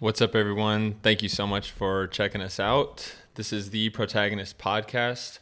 [0.00, 0.94] What's up, everyone?
[1.02, 3.16] Thank you so much for checking us out.
[3.34, 5.40] This is the Protagonist Podcast,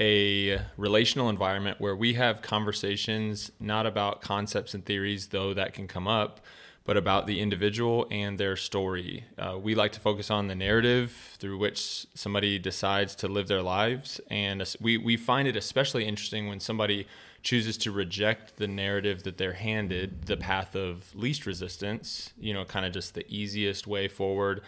[0.00, 5.86] a relational environment where we have conversations not about concepts and theories, though that can
[5.86, 6.40] come up,
[6.86, 9.24] but about the individual and their story.
[9.36, 13.60] Uh, we like to focus on the narrative through which somebody decides to live their
[13.60, 14.18] lives.
[14.30, 17.06] And we, we find it especially interesting when somebody
[17.42, 22.64] chooses to reject the narrative that they're handed, the path of least resistance, you know,
[22.64, 24.62] kind of just the easiest way forward,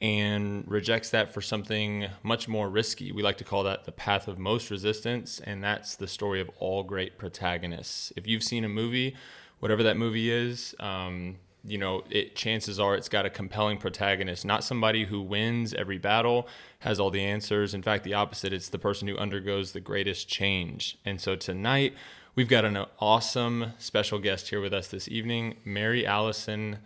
[0.00, 3.12] and rejects that for something much more risky.
[3.12, 6.50] We like to call that the path of most resistance, and that's the story of
[6.58, 8.12] all great protagonists.
[8.16, 9.16] If you've seen a movie,
[9.60, 14.44] whatever that movie is, um, you know, it chances are it's got a compelling protagonist,
[14.44, 16.46] not somebody who wins every battle,
[16.80, 17.74] has all the answers.
[17.74, 20.98] In fact, the opposite, it's the person who undergoes the greatest change.
[21.04, 21.94] And so tonight,
[22.36, 26.78] we've got an awesome special guest here with us this evening, Mary Alison.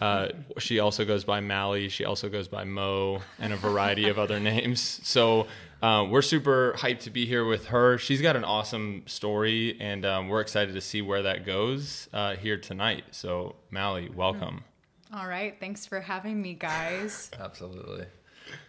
[0.00, 1.88] Uh, she also goes by Mali.
[1.88, 5.00] She also goes by Mo and a variety of other names.
[5.02, 5.46] So
[5.80, 7.96] um, we're super hyped to be here with her.
[7.96, 12.34] She's got an awesome story, and um, we're excited to see where that goes uh,
[12.36, 13.04] here tonight.
[13.12, 14.64] So, Mali, welcome.
[15.14, 15.58] All right.
[15.58, 17.30] Thanks for having me, guys.
[17.38, 18.04] Absolutely.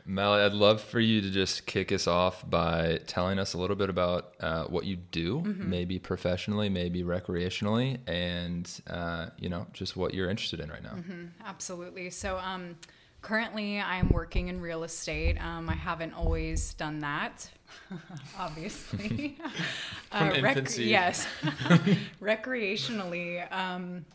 [0.05, 3.75] Mali, I'd love for you to just kick us off by telling us a little
[3.75, 5.69] bit about uh, what you do, mm-hmm.
[5.69, 10.93] maybe professionally, maybe recreationally, and uh, you know, just what you're interested in right now.
[10.93, 11.25] Mm-hmm.
[11.45, 12.09] Absolutely.
[12.09, 12.75] So, um,
[13.21, 15.37] Currently, I'm working in real estate.
[15.43, 17.49] Um, I haven't always done that,
[18.39, 19.37] obviously.
[20.11, 20.85] From uh, infancy.
[20.85, 21.27] yes.
[22.21, 24.05] Recreationally, um,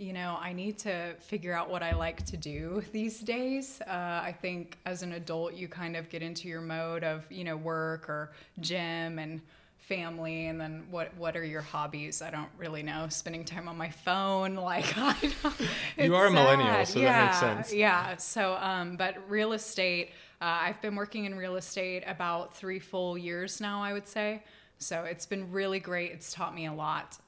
[0.00, 3.82] you know, I need to figure out what I like to do these days.
[3.86, 3.90] Uh,
[4.24, 7.56] I think as an adult, you kind of get into your mode of, you know,
[7.56, 9.42] work or gym and
[9.76, 12.22] family and then what what are your hobbies?
[12.22, 13.08] I don't really know.
[13.08, 15.60] Spending time on my phone like I don't,
[15.98, 17.74] you are a millennial so yeah, that makes sense.
[17.74, 18.16] yeah.
[18.16, 23.18] So um but real estate uh, i've been working in real estate about three full
[23.18, 24.44] years now i would say.
[24.78, 26.12] So it's been really great.
[26.12, 27.18] It's taught me a lot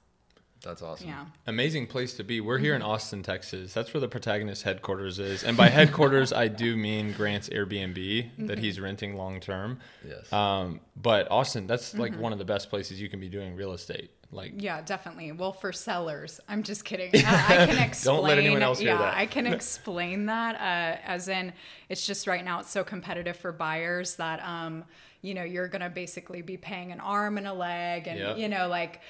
[0.63, 1.09] that's awesome.
[1.09, 1.25] Yeah.
[1.47, 2.41] Amazing place to be.
[2.41, 3.73] We're here in Austin, Texas.
[3.73, 5.45] That's where the protagonist headquarters is.
[5.45, 8.47] And by headquarters, I do mean Grant's Airbnb mm-hmm.
[8.47, 9.79] that he's renting long term.
[10.07, 10.33] Yes.
[10.33, 12.21] Um, but Austin, that's like mm-hmm.
[12.21, 14.11] one of the best places you can be doing real estate.
[14.31, 15.33] Like Yeah, definitely.
[15.33, 17.11] Well, for sellers, I'm just kidding.
[17.27, 18.17] I, I can explain.
[18.17, 19.17] Don't let anyone else hear yeah, that.
[19.17, 21.53] I can explain that uh, as in
[21.89, 24.85] it's just right now it's so competitive for buyers that um,
[25.23, 28.39] you know, you're going to basically be paying an arm and a leg and yep.
[28.39, 29.01] you know like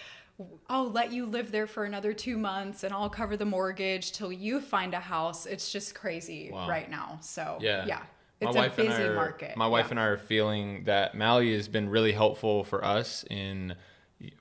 [0.69, 4.33] I'll let you live there for another two months and I'll cover the mortgage till
[4.33, 5.47] you find a house.
[5.47, 6.69] It's just crazy wow.
[6.69, 7.19] right now.
[7.21, 8.03] So yeah, yeah.
[8.41, 9.57] It's my wife a busy and I are, market.
[9.57, 9.91] My wife yeah.
[9.91, 13.77] and I are feeling that Mali has been really helpful for us in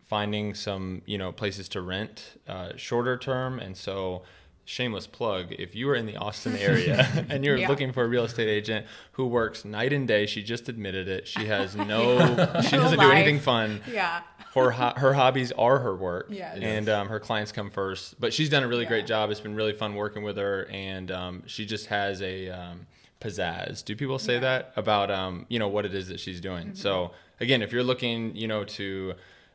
[0.04, 3.60] finding some, you know, places to rent uh, shorter term.
[3.60, 4.24] And so
[4.72, 7.68] shameless plug if you are in the austin area and you're yeah.
[7.68, 11.28] looking for a real estate agent who works night and day she just admitted it
[11.28, 12.20] she has no
[12.62, 14.22] she doesn't do anything fun yeah
[14.54, 16.58] her her hobbies are her work, yes.
[16.62, 18.20] and um, her clients come first.
[18.20, 18.90] But she's done a really yeah.
[18.90, 19.32] great job.
[19.32, 22.88] It's been really fun working with her, and um, she just has a um,
[23.22, 23.86] pizzazz.
[23.86, 26.68] Do people say that about um, you know what it is that she's doing?
[26.68, 26.76] Mm-hmm.
[26.76, 29.14] So again, if you're looking, you know, to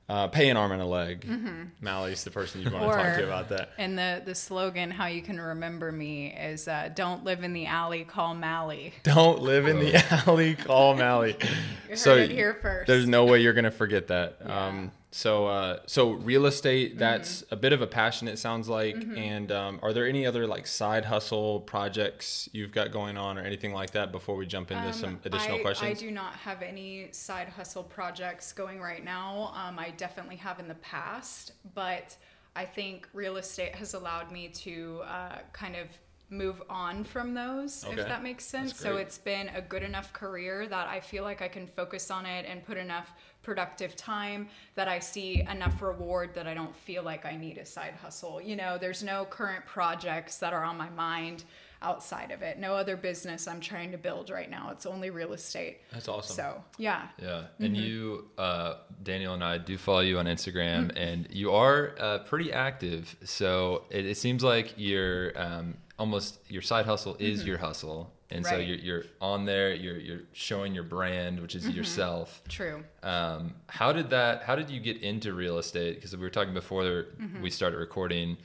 [0.08, 1.26] uh, pay an arm and a leg.
[1.26, 1.62] Mm-hmm.
[1.80, 3.70] Mali's the person you want to talk to about that.
[3.76, 7.66] And the the slogan, how you can remember me, is uh, "Don't live in the
[7.66, 9.96] alley, call Mali." Don't live in the
[10.26, 11.36] alley, call Mali.
[11.90, 12.86] you so it here first.
[12.86, 14.38] There's no way you're gonna forget that.
[14.44, 14.66] Yeah.
[14.66, 16.98] Um, so, uh, so real estate, mm-hmm.
[16.98, 17.54] that's mm-hmm.
[17.54, 18.96] a bit of a passion, it sounds like.
[18.96, 19.16] Mm-hmm.
[19.16, 23.40] And um, are there any other like side hustle projects you've got going on or
[23.40, 25.90] anything like that before we jump into um, some additional I, questions?
[25.90, 29.54] I do not have any side hustle projects going right now.
[29.56, 32.14] Um, I definitely have in the past, but
[32.54, 35.86] I think real estate has allowed me to uh, kind of
[36.28, 38.00] move on from those okay.
[38.00, 38.76] if that makes sense.
[38.76, 42.26] So it's been a good enough career that i feel like i can focus on
[42.26, 47.04] it and put enough productive time that i see enough reward that i don't feel
[47.04, 48.40] like i need a side hustle.
[48.40, 51.44] You know there's no current projects that are on my mind
[51.82, 55.32] outside of it no other business i'm trying to build right now it's only real
[55.32, 57.84] estate that's awesome so yeah yeah and mm-hmm.
[57.84, 60.96] you uh, daniel and i do follow you on instagram mm-hmm.
[60.96, 66.62] and you are uh, pretty active so it, it seems like you're um, almost your
[66.62, 67.48] side hustle is mm-hmm.
[67.48, 68.50] your hustle and right.
[68.50, 71.76] so you're, you're on there you're, you're showing your brand which is mm-hmm.
[71.76, 76.22] yourself true um, how did that how did you get into real estate because we
[76.22, 77.42] were talking before mm-hmm.
[77.42, 78.36] we started recording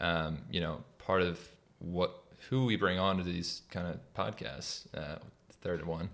[0.00, 1.38] um, you know part of
[1.78, 5.18] what who we bring on to these kind of podcasts uh,
[5.60, 6.08] third one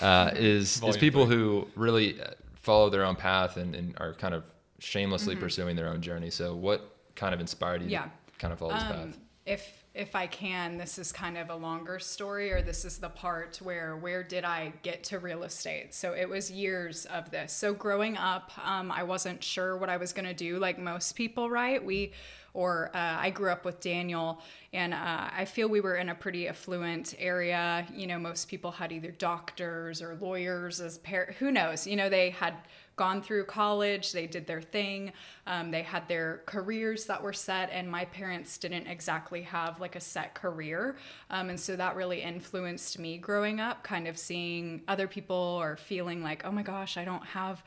[0.00, 1.36] uh, is is people three.
[1.36, 4.44] who really uh, follow their own path and, and are kind of
[4.78, 5.44] shamelessly mm-hmm.
[5.44, 8.04] pursuing their own journey so what kind of inspired you yeah.
[8.04, 11.50] to kind of follow this um, path if if I can, this is kind of
[11.50, 15.42] a longer story, or this is the part where where did I get to real
[15.42, 15.94] estate?
[15.94, 17.52] So it was years of this.
[17.52, 21.16] So growing up, um, I wasn't sure what I was going to do, like most
[21.16, 21.84] people, right?
[21.84, 22.12] We
[22.54, 24.40] or uh, I grew up with Daniel,
[24.72, 27.86] and uh, I feel we were in a pretty affluent area.
[27.94, 31.34] You know, most people had either doctors or lawyers as par.
[31.38, 31.86] Who knows?
[31.86, 32.54] You know, they had
[33.00, 35.10] gone through college, they did their thing,
[35.46, 39.96] um, they had their careers that were set, and my parents didn't exactly have like
[39.96, 40.96] a set career.
[41.30, 45.78] Um, and so that really influenced me growing up, kind of seeing other people or
[45.78, 47.62] feeling like, oh my gosh, I don't have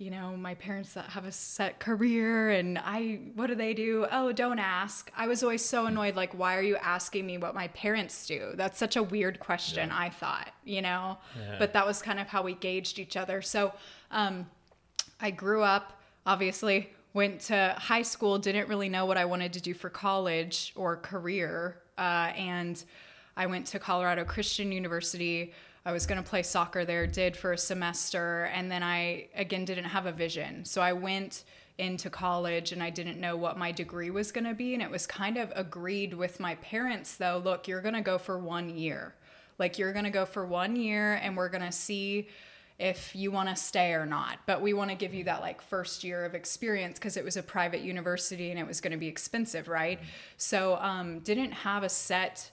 [0.00, 4.06] you know, my parents that have a set career and I, what do they do?
[4.10, 5.12] Oh, don't ask.
[5.14, 6.16] I was always so annoyed.
[6.16, 8.52] Like, why are you asking me what my parents do?
[8.54, 9.98] That's such a weird question, yeah.
[9.98, 11.18] I thought, you know?
[11.38, 11.56] Yeah.
[11.58, 13.42] But that was kind of how we gauged each other.
[13.42, 13.74] So
[14.10, 14.46] um,
[15.20, 19.60] I grew up, obviously, went to high school, didn't really know what I wanted to
[19.60, 21.76] do for college or career.
[21.98, 22.82] Uh, and
[23.36, 25.52] I went to Colorado Christian University
[25.84, 29.64] I was going to play soccer there, did for a semester, and then I again
[29.64, 30.64] didn't have a vision.
[30.64, 31.44] So I went
[31.78, 34.74] into college and I didn't know what my degree was going to be.
[34.74, 38.18] And it was kind of agreed with my parents, though look, you're going to go
[38.18, 39.14] for one year.
[39.58, 42.28] Like, you're going to go for one year, and we're going to see
[42.78, 44.38] if you want to stay or not.
[44.46, 47.36] But we want to give you that like first year of experience because it was
[47.36, 50.00] a private university and it was going to be expensive, right?
[50.38, 52.50] So, um, didn't have a set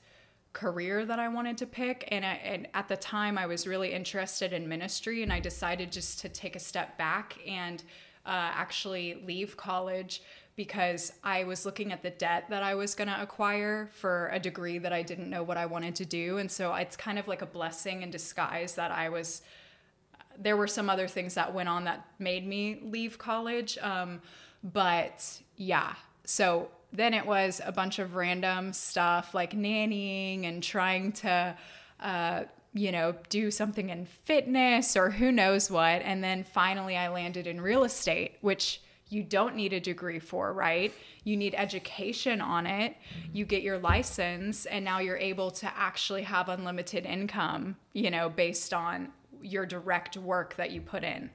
[0.58, 2.08] career that I wanted to pick.
[2.10, 5.92] And, I, and at the time, I was really interested in ministry, and I decided
[5.92, 7.84] just to take a step back and
[8.26, 10.24] uh, actually leave college
[10.56, 14.40] because I was looking at the debt that I was going to acquire for a
[14.40, 16.40] degree that I didn't know what I wanted to do.
[16.40, 19.44] And so it's kind of like a blessing in disguise that I was.
[20.40, 23.78] There were some other things that went on that made me leave college.
[23.78, 24.22] Um,
[24.64, 25.94] but yeah,
[26.26, 31.56] so then it was a bunch of random stuff like nannying and trying to,
[32.00, 32.44] uh,
[32.74, 36.02] you know, do something in fitness or who knows what.
[36.02, 40.52] And then finally, I landed in real estate, which you don't need a degree for,
[40.54, 40.94] right?
[41.24, 42.96] You need education on it.
[43.32, 48.30] You get your license, and now you're able to actually have unlimited income, you know,
[48.30, 49.10] based on
[49.42, 51.30] your direct work that you put in.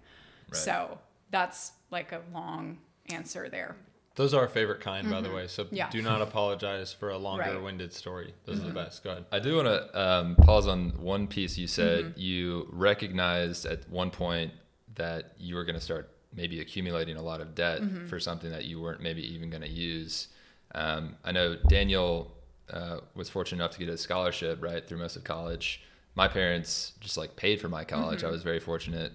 [0.51, 0.57] Right.
[0.57, 0.99] So
[1.31, 2.79] that's like a long
[3.11, 3.77] answer there.
[4.15, 5.15] Those are our favorite kind, mm-hmm.
[5.15, 5.37] by the mm-hmm.
[5.37, 5.47] way.
[5.47, 5.89] So yeah.
[5.91, 7.63] do not apologize for a longer right.
[7.63, 8.35] winded story.
[8.45, 8.65] Those mm-hmm.
[8.65, 8.85] are the mm-hmm.
[8.85, 9.05] best.
[9.05, 9.25] Go ahead.
[9.33, 12.05] I do want to um, pause on one piece you said.
[12.05, 12.21] Mm-hmm.
[12.21, 14.53] You recognized at one point
[14.97, 18.07] that you were going to start maybe accumulating a lot of debt mm-hmm.
[18.07, 20.29] for something that you weren't maybe even going to use.
[20.75, 22.33] Um, I know Daniel
[22.71, 25.83] uh, was fortunate enough to get a scholarship right through most of college.
[26.15, 28.25] My parents just like paid for my college.
[28.25, 29.13] I was very fortunate.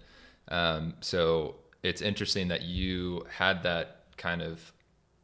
[0.50, 4.72] Um, so it's interesting that you had that kind of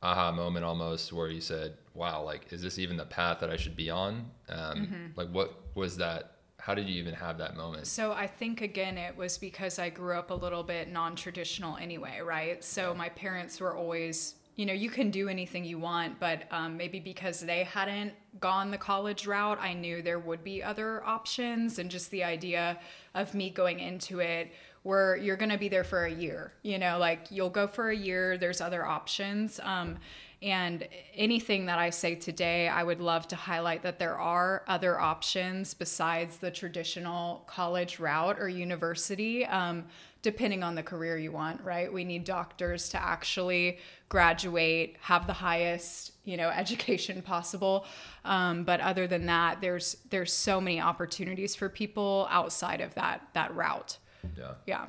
[0.03, 3.55] aha moment almost where you said, wow, like, is this even the path that I
[3.55, 4.25] should be on?
[4.50, 5.05] Um, mm-hmm.
[5.15, 6.31] Like, what was that?
[6.59, 7.88] How did you even have that moment?
[7.88, 11.77] So, I think again, it was because I grew up a little bit non traditional
[11.77, 12.63] anyway, right?
[12.63, 16.77] So, my parents were always, you know, you can do anything you want, but um,
[16.77, 21.79] maybe because they hadn't gone the college route, I knew there would be other options.
[21.79, 22.79] And just the idea
[23.13, 24.51] of me going into it
[24.83, 26.53] where you're going to be there for a year.
[26.62, 29.59] You know, like you'll go for a year, there's other options.
[29.63, 29.97] Um,
[30.44, 30.85] and
[31.15, 35.74] anything that I say today, I would love to highlight that there are other options
[35.74, 39.86] besides the traditional college route or university, um,
[40.22, 41.91] depending on the career you want, right?
[41.91, 43.77] We need doctors to actually
[44.10, 47.86] graduate, have the highest, you know, education possible.
[48.25, 53.22] Um, but other than that, there's there's so many opportunities for people outside of that
[53.34, 53.98] that route.
[54.38, 54.51] Yeah.
[54.65, 54.86] Yeah.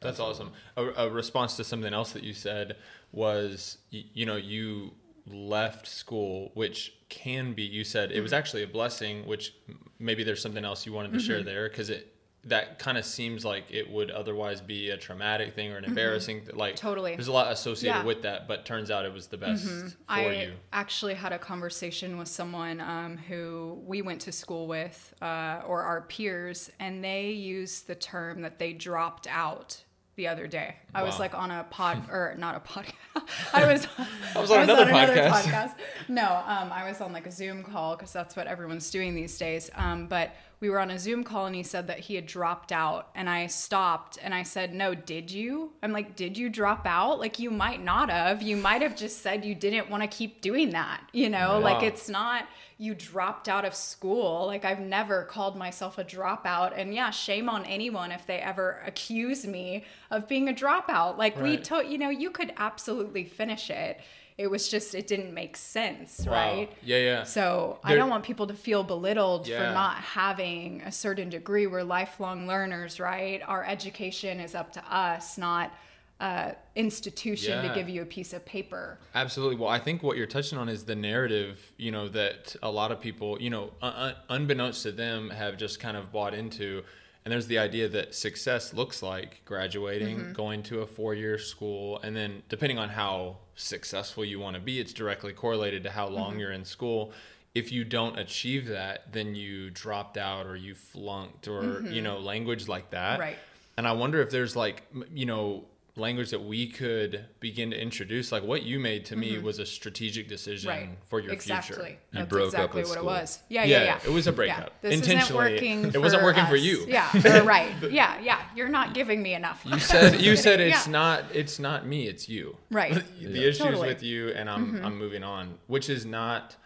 [0.00, 0.52] That's awesome.
[0.76, 2.76] A, a, response to something else that you said
[3.10, 4.92] was, you, you know, you
[5.26, 8.38] left school, which can be, you said it was mm-hmm.
[8.38, 9.54] actually a blessing, which
[9.98, 11.26] maybe there's something else you wanted to mm-hmm.
[11.26, 15.54] share there because it, that kind of seems like it would otherwise be a traumatic
[15.54, 15.90] thing or an mm-hmm.
[15.90, 16.56] embarrassing mm-hmm.
[16.56, 18.04] like totally there's a lot associated yeah.
[18.04, 19.88] with that but turns out it was the best mm-hmm.
[19.88, 24.66] for I you actually had a conversation with someone um, who we went to school
[24.66, 29.82] with uh, or our peers and they used the term that they dropped out
[30.18, 30.74] the other day.
[30.94, 31.06] I wow.
[31.06, 32.92] was like on a pod or not a podcast.
[33.54, 33.86] I was
[34.34, 35.10] I was on, I was another, on podcast.
[35.10, 35.74] another, podcast.
[36.08, 39.38] No, um, I was on like a Zoom call because that's what everyone's doing these
[39.38, 39.70] days.
[39.76, 42.72] Um, but we were on a Zoom call and he said that he had dropped
[42.72, 43.10] out.
[43.14, 45.72] And I stopped and I said, No, did you?
[45.82, 47.20] I'm like, Did you drop out?
[47.20, 48.42] Like, you might not have.
[48.42, 51.02] You might have just said you didn't want to keep doing that.
[51.12, 51.60] You know, wow.
[51.60, 52.46] like it's not
[52.80, 54.46] you dropped out of school.
[54.46, 56.72] Like, I've never called myself a dropout.
[56.76, 61.18] And yeah, shame on anyone if they ever accuse me of being a dropout.
[61.18, 61.42] Like, right.
[61.42, 64.00] we told, you know, you could absolutely finish it
[64.38, 66.32] it was just it didn't make sense, Wow.
[66.32, 66.72] right?
[66.82, 67.22] Yeah, yeah.
[67.24, 69.58] So I don't want people to feel belittled Yeah.
[69.58, 71.66] for not having a certain degree.
[71.66, 73.42] We're lifelong learners, right?
[73.46, 75.72] Our education is up to us, not
[76.20, 77.68] uh, institution Yeah.
[77.68, 78.98] to give you a piece of paper.
[79.14, 79.54] Absolutely.
[79.56, 82.90] Well, I think what you're touching on is the narrative, you know, that a lot
[82.90, 86.82] of people, you know, un- un- unbeknownst to them, have just kind of bought into.
[87.28, 90.32] And there's the idea that success looks like graduating, Mm-hmm.
[90.32, 94.62] going to a four year school, and then depending on how successful you want to
[94.62, 96.40] be, it's directly correlated to how long Mm-hmm.
[96.40, 97.12] you're in school.
[97.54, 102.18] If you don't achieve that, then you dropped out or you flunked or, you know,
[102.18, 103.12] language like that.
[103.20, 103.20] Mm-hmm.
[103.20, 103.38] Right.
[103.76, 105.66] And I wonder if there's like, you know,
[105.98, 108.30] language that we could begin to introduce.
[108.32, 110.88] Like what you made to me was a strategic decision Mm-hmm.
[110.90, 110.98] Right.
[111.06, 111.74] for your exactly.
[111.76, 111.90] future.
[111.90, 113.08] You That's broke up exactly with what school.
[113.10, 113.38] it was.
[113.48, 113.98] Yeah, yeah, Yeah, yeah.
[114.04, 114.34] it was a Yeah.
[114.36, 114.80] breakup.
[114.82, 115.54] This Intentionally.
[115.54, 116.84] Isn't working It wasn't for working for you.
[116.88, 117.72] Yeah, or right.
[117.90, 118.42] Yeah, yeah.
[118.56, 119.62] You're not giving me enough.
[119.64, 120.92] You said you said it's Yeah.
[120.92, 122.56] not it's not me, it's you.
[122.70, 122.94] Right.
[123.20, 123.88] the issues Totally.
[123.88, 126.56] with you and I'm I'm moving on, which is not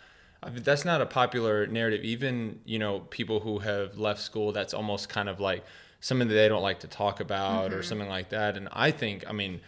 [0.44, 2.02] I mean, that's not a popular narrative.
[2.04, 5.64] Even you know people who have left school, that's almost kind of like
[6.02, 7.82] something that they don't like to talk about or mm-hmm.
[7.82, 8.56] something like that.
[8.56, 9.60] And I think, I mean,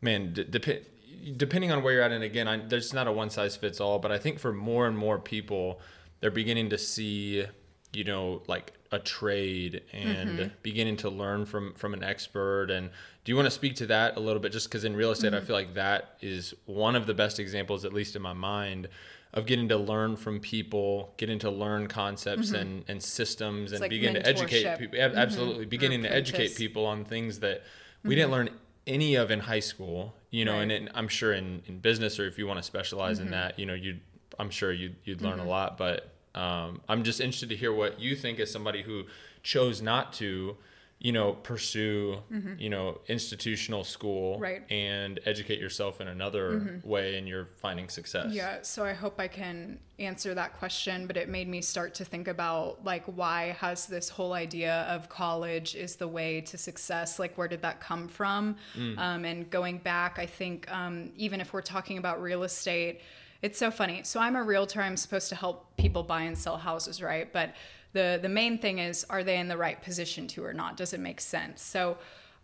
[0.00, 0.82] man, d- dep-
[1.36, 3.98] depending on where you're at, and again, I, there's not a one size fits all,
[3.98, 5.80] but I think for more and more people,
[6.20, 7.44] they're beginning to see,
[7.92, 10.48] you know, like a trade and mm-hmm.
[10.62, 12.70] beginning to learn from from an expert.
[12.70, 12.88] And
[13.24, 14.52] do you want to speak to that a little bit?
[14.52, 15.46] Just because in real estate, I mm-hmm.
[15.46, 18.88] feel like that is one of the best examples, at least in my mind.
[19.36, 23.90] Of getting to learn from people, getting to learn concepts and, and systems, and like
[23.90, 24.98] begin to educate people.
[24.98, 27.62] Ab- Absolutely, beginning to educate people on things that
[28.02, 28.48] we didn't learn
[28.86, 30.82] any of in high school you know and Right.
[30.82, 33.66] in, i'm sure in, in business or if you want to specialize in that you
[33.66, 33.96] know you
[34.38, 37.98] i'm sure you'd, you'd learn a lot but um, i'm just interested to hear what
[37.98, 39.02] you think as somebody who
[39.42, 40.56] chose not to
[40.98, 42.16] you know pursue
[42.58, 44.62] you know institutional school Right.
[44.70, 49.28] and educate yourself in another way and you're finding success Yeah, so I hope I
[49.28, 53.84] can answer that question, but it made me start to think about like why has
[53.86, 57.18] this whole idea of college is the way to success?
[57.18, 58.56] Like where did that come from?
[58.96, 63.00] Um, and going back, I think um, even if we're talking about real estate,
[63.42, 64.00] it's so funny.
[64.02, 64.80] So I'm a realtor.
[64.80, 67.30] I'm supposed to help people buy and sell houses, right?
[67.32, 67.54] But
[67.98, 70.76] the the main thing is, are they in the right position to or not?
[70.76, 71.62] Does it make sense?
[71.62, 71.80] So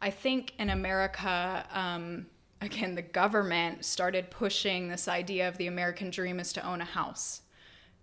[0.09, 1.65] I think in America.
[1.73, 2.27] Um,
[2.71, 6.91] again, the government started pushing this idea of the American dream is to own a
[7.01, 7.43] house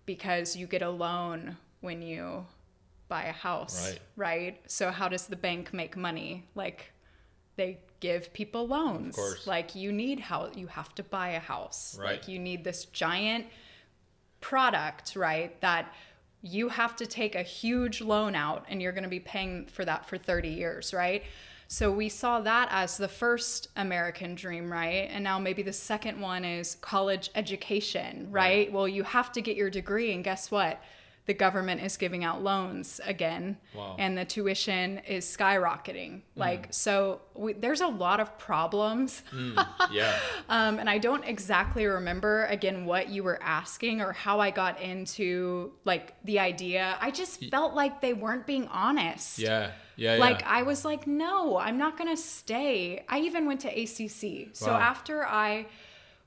[0.06, 2.46] because you get a loan when you
[3.08, 4.00] buy a house, Right.
[4.28, 4.56] right?
[4.68, 6.32] So how does the bank make money?
[6.56, 6.92] Like
[7.56, 9.16] they give people loans.
[9.16, 9.48] course.
[9.48, 11.98] Like you need house, you have to buy a house.
[11.98, 12.12] Right.
[12.12, 13.46] Like you need this giant
[14.42, 15.60] product, right?
[15.62, 15.94] That
[16.42, 19.84] you have to take a huge loan out and you're going to be paying for
[19.86, 21.24] that for 30 years, right?
[21.68, 25.08] So we saw that as the first American dream, right?
[25.12, 28.72] And now maybe the second one is college education, right?
[28.72, 30.82] Well, you have to get your degree and guess what?
[31.30, 33.96] The government is giving out loans again Wow.
[34.00, 36.22] and the tuition is skyrocketing.
[36.36, 39.22] Like so we, there's a lot of problems
[39.92, 40.18] yeah
[40.50, 44.82] um, and I don't exactly remember again what you were asking or how I got
[44.82, 46.98] into like the idea.
[47.00, 49.38] I just felt like they weren't being honest.
[49.38, 53.04] yeah yeah yeah Like I was like, no, I'm not gonna stay.
[53.08, 54.50] I even went to ACC.
[54.56, 54.80] So Wow.
[54.80, 55.68] after I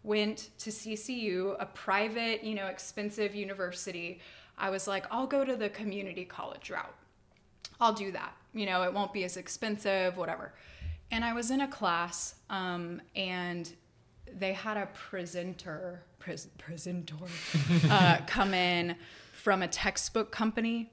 [0.04, 4.20] went to CCU, a private, you know, expensive university,
[4.58, 6.94] I was like, I'll go to the community college route.
[7.80, 8.36] I'll do that.
[8.54, 10.52] You know, it won't be as expensive, whatever.
[11.10, 13.72] And I was in a class, um, and
[14.32, 17.14] they had a presenter, pres- presenter,
[17.90, 18.96] uh, come in
[19.32, 20.90] from a textbook company.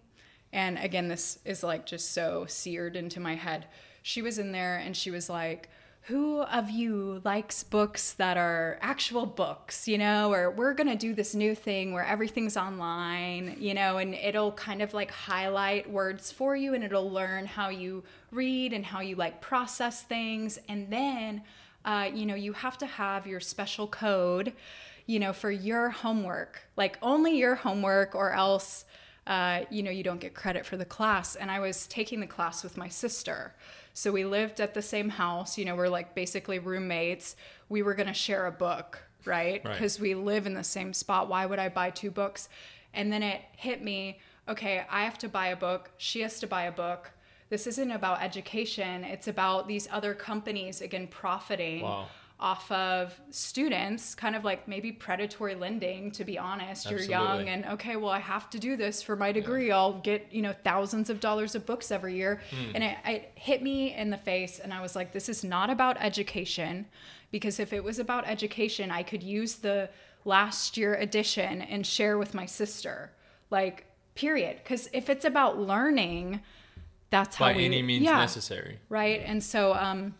[0.51, 3.67] And again, this is like just so seared into my head.
[4.01, 5.69] She was in there and she was like,
[6.03, 10.95] who of you likes books that are actual books, you know, or we're going to
[10.95, 15.87] do this new thing where everything's online, you know, and it'll kind of like highlight
[15.89, 20.57] words for you and it'll learn how you read and how you like process things.
[20.67, 21.43] And then,
[21.85, 24.53] uh, you know, you have to have your special code,
[25.05, 28.85] you know, for your homework, like only your homework or else.
[29.29, 31.37] Uh, you know, you don't get credit for the class.
[31.37, 33.53] And I was taking the class with my sister.
[33.93, 35.57] So we lived at the same house.
[35.57, 37.37] You know, we're like basically roommates.
[37.69, 39.63] We were going to share a book, right?
[39.63, 39.73] Right.
[39.73, 41.29] Because we live in the same spot.
[41.29, 42.49] Why would I buy two books?
[42.93, 44.19] And then it hit me
[44.49, 45.91] okay, I have to buy a book.
[45.97, 47.11] She has to buy a book.
[47.49, 51.81] This isn't about education, it's about these other companies, again, profiting.
[51.81, 52.07] Wow.
[52.41, 56.89] Off of students, kind of like maybe predatory lending, to be honest.
[56.89, 59.71] You're young and okay, well, I have to do this for my degree.
[59.73, 62.39] I'll get, you know, thousands of dollars of books every year.
[62.49, 62.75] Hmm.
[62.75, 64.59] And it, it hit me in the face.
[64.59, 66.85] And I was like, this is not about education.
[67.29, 69.89] Because if it was about education, I could use the
[70.23, 73.11] last year edition and share with my sister.
[73.51, 74.59] Like, period.
[74.63, 76.39] Because if it's about learning,
[77.09, 78.79] that's how By we, any means yeah, necessary.
[78.87, 79.21] right?
[79.25, 80.15] And so, um,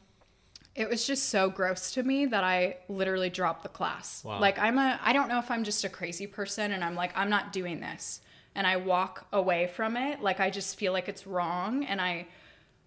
[0.76, 4.24] it was just so gross to me that I literally dropped the class.
[4.24, 4.40] Wow.
[4.40, 7.12] Like I'm a I don't know if I'm just a crazy person and I'm like
[7.16, 8.22] I'm not doing this
[8.56, 12.28] and I walk away from it like I just feel like it's wrong and I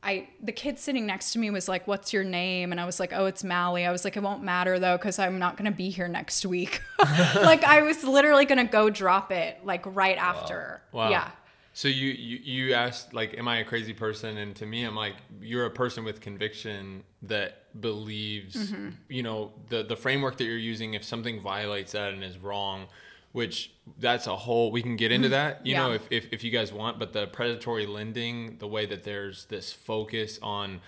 [0.02, 2.98] I the kid sitting next to me was like what's your name and I was
[2.98, 3.84] like oh it's Mali.
[3.84, 6.46] I was like it won't matter though cuz I'm not going to be here next
[6.46, 6.80] week.
[6.98, 10.82] like I was literally going to go drop it like right after.
[10.92, 11.10] Wow.
[11.10, 11.30] Yeah.
[11.74, 14.36] So you, you you asked like, am I a crazy person?
[14.38, 18.88] And to me, I'm like, you're a person with conviction that believes, Mm-hmm.
[19.08, 20.94] you know, the the framework that you're using.
[20.94, 22.86] If something violates that and is wrong,
[23.32, 24.70] which that's a whole.
[24.70, 26.14] We can get into that, you know, Mm-hmm.
[26.14, 26.98] If, if if you guys want.
[26.98, 30.80] But the predatory lending, the way that there's this focus on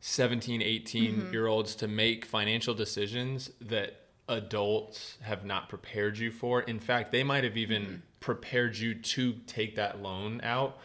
[0.00, 1.32] 17, 18 Mm-hmm.
[1.32, 3.96] year olds to make financial decisions that
[4.28, 6.62] adults have not prepared you for.
[6.62, 7.94] In fact, they might have even Mm-hmm.
[8.22, 10.78] Prepared you to take that loan out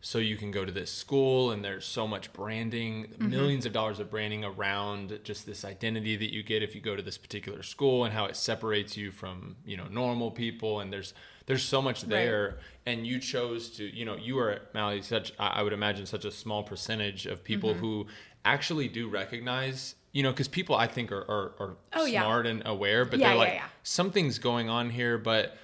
[0.00, 3.30] so you can go to this school and there's so much branding, Mm-hmm.
[3.30, 6.94] millions of dollars of branding around just this identity that you get if you go
[6.94, 10.92] to this particular school and how it separates you from, you know, normal people and
[10.92, 11.14] there's
[11.46, 15.48] there's so much there and you chose to, you know, you are Mali such I
[15.48, 17.80] I would imagine such a small percentage of people Mm-hmm.
[17.80, 18.06] who
[18.44, 22.20] actually do recognize you know, because people I think are, are, are Oh, yeah.
[22.22, 23.66] smart and aware, but Yeah, they're yeah, like yeah.
[23.82, 25.56] something's going on here, but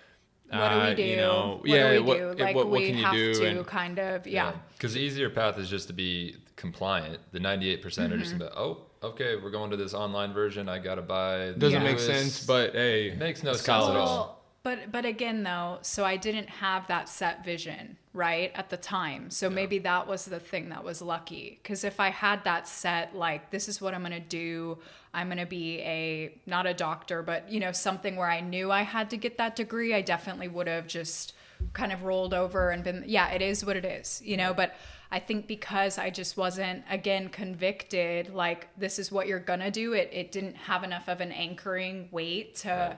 [0.50, 1.02] What do we uh, do?
[1.02, 2.45] You know, what yeah, do we what, do?
[2.45, 3.35] Like what, what we can you have do?
[3.35, 4.52] to and kind of yeah.
[4.76, 7.19] Because the easier path is just to be compliant.
[7.33, 7.78] The 98%
[8.12, 8.38] are just Mm-hmm.
[8.38, 10.69] gonna be, oh, okay, we're going to this online version.
[10.69, 11.52] I got to buy.
[11.52, 11.88] doesn't Yeah.
[11.90, 14.45] make sense, but hey, It makes no it's sense at all.
[14.62, 19.31] But but again though, so I didn't have that set vision, right, at the time.
[19.31, 23.14] So maybe that was the thing that was lucky cuz if I had that set
[23.14, 24.79] like this is what I'm going to do,
[25.14, 28.73] I'm going to be a not a doctor, but you know, something where I knew
[28.73, 31.35] I had to get that degree, I definitely would have just
[31.73, 34.75] kind of rolled over and been yeah, it is what it is, you know, but
[35.12, 39.71] I think because I just wasn't again convicted like this is what you're going to
[39.71, 42.97] do, it it didn't have enough of an anchoring weight to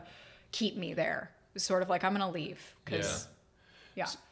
[0.53, 1.31] keep me there.
[1.51, 3.33] It was sort of like I'm gonna leave because yeah.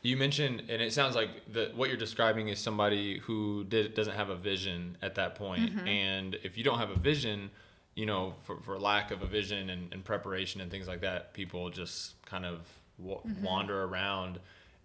[0.03, 4.15] You mentioned, and it sounds like the, what you're describing is somebody who did, doesn't
[4.15, 5.71] have a vision at that point.
[5.75, 5.87] Mm-hmm.
[5.89, 7.51] And if you don't have a vision,
[7.95, 11.35] you know, for, for lack of a vision and, and preparation and things like that,
[11.35, 12.67] people just kind of
[12.99, 13.45] w- Mm-hmm.
[13.45, 14.39] wander around.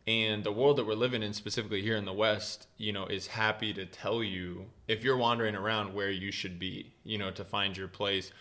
[0.07, 3.25] And the world that we're living in, specifically here in the West, you know, is
[3.27, 7.43] happy to tell you if you're wandering around where you should be, you know, to
[7.43, 8.31] find your place.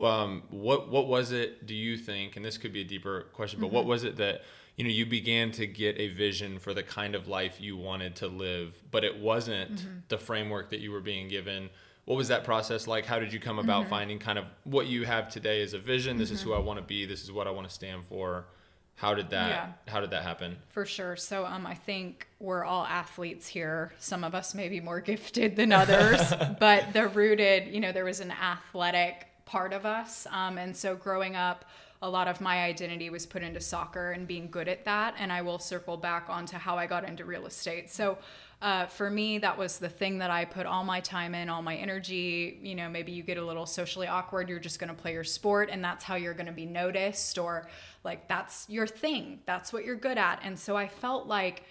[0.00, 1.66] Um, what what was it?
[1.66, 2.36] Do you think?
[2.36, 3.74] And this could be a deeper question, but Mm-hmm.
[3.76, 4.42] what was it that
[4.80, 8.16] you know you began to get a vision for the kind of life you wanted
[8.16, 9.98] to live, but it wasn't Mm-hmm.
[10.08, 11.68] the framework that you were being given?
[12.06, 13.04] What was that process like?
[13.04, 13.90] How did you come about Mm-hmm.
[13.90, 16.16] finding kind of what you have today as a vision?
[16.16, 17.04] This is who I want to be.
[17.04, 18.46] This is what I want to stand for.
[18.94, 19.50] How did that?
[19.50, 19.92] Yeah.
[19.92, 20.56] How did that happen?
[20.70, 21.14] For sure.
[21.16, 23.92] So um, I think we're all athletes here.
[23.98, 26.20] Some of us may be more gifted than others,
[26.58, 27.68] but they're rooted.
[27.74, 31.64] You know, there was an athletic part of us, um, and so growing up,
[32.02, 35.14] a lot of my identity was put into soccer and being good at that.
[35.18, 37.90] And I will circle back onto how I got into real estate.
[37.90, 38.18] So.
[38.62, 41.62] Uh, for me, that was the thing that I put all my time in, all
[41.62, 42.58] my energy.
[42.62, 45.24] You know, maybe you get a little socially awkward, you're just going to play your
[45.24, 47.70] sport, and that's how you're going to be noticed, or
[48.04, 50.40] like that's your thing, that's what you're good at.
[50.44, 51.64] And so I felt like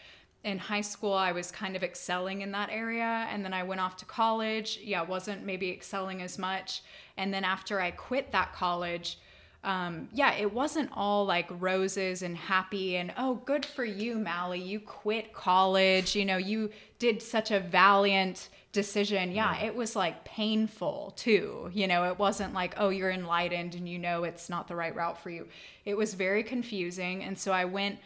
[0.43, 3.27] in high school, I was kind of excelling in that area.
[3.29, 4.79] And then I went off to college.
[4.81, 6.81] Yeah, wasn't maybe excelling as much.
[7.17, 9.19] And then after I quit that college,
[9.63, 14.59] um, yeah, it wasn't all like roses and happy and oh, good for you, Mali.
[14.59, 16.15] You quit college.
[16.15, 19.31] You know, you did such a valiant decision.
[19.31, 21.69] Yeah, it was like painful too.
[21.73, 24.95] You know, it wasn't like, oh, you're enlightened and you know it's not the right
[24.95, 25.47] route for you.
[25.83, 27.23] It was very confusing.
[27.23, 27.99] And so I went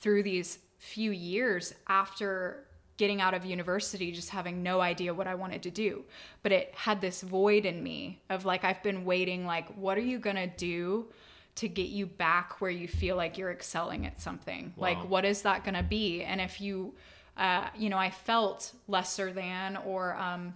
[0.00, 2.64] through these few years after
[2.98, 6.04] getting out of university just having no idea what I wanted to do.
[6.42, 10.02] But it had this void in me of like I've been waiting like what are
[10.02, 11.06] you going to do
[11.54, 14.74] to get you back where you feel like you're excelling at something?
[14.76, 14.88] Wow.
[14.88, 16.22] Like what is that going to be?
[16.22, 16.94] And if you
[17.36, 20.54] uh, you know, I felt lesser than or um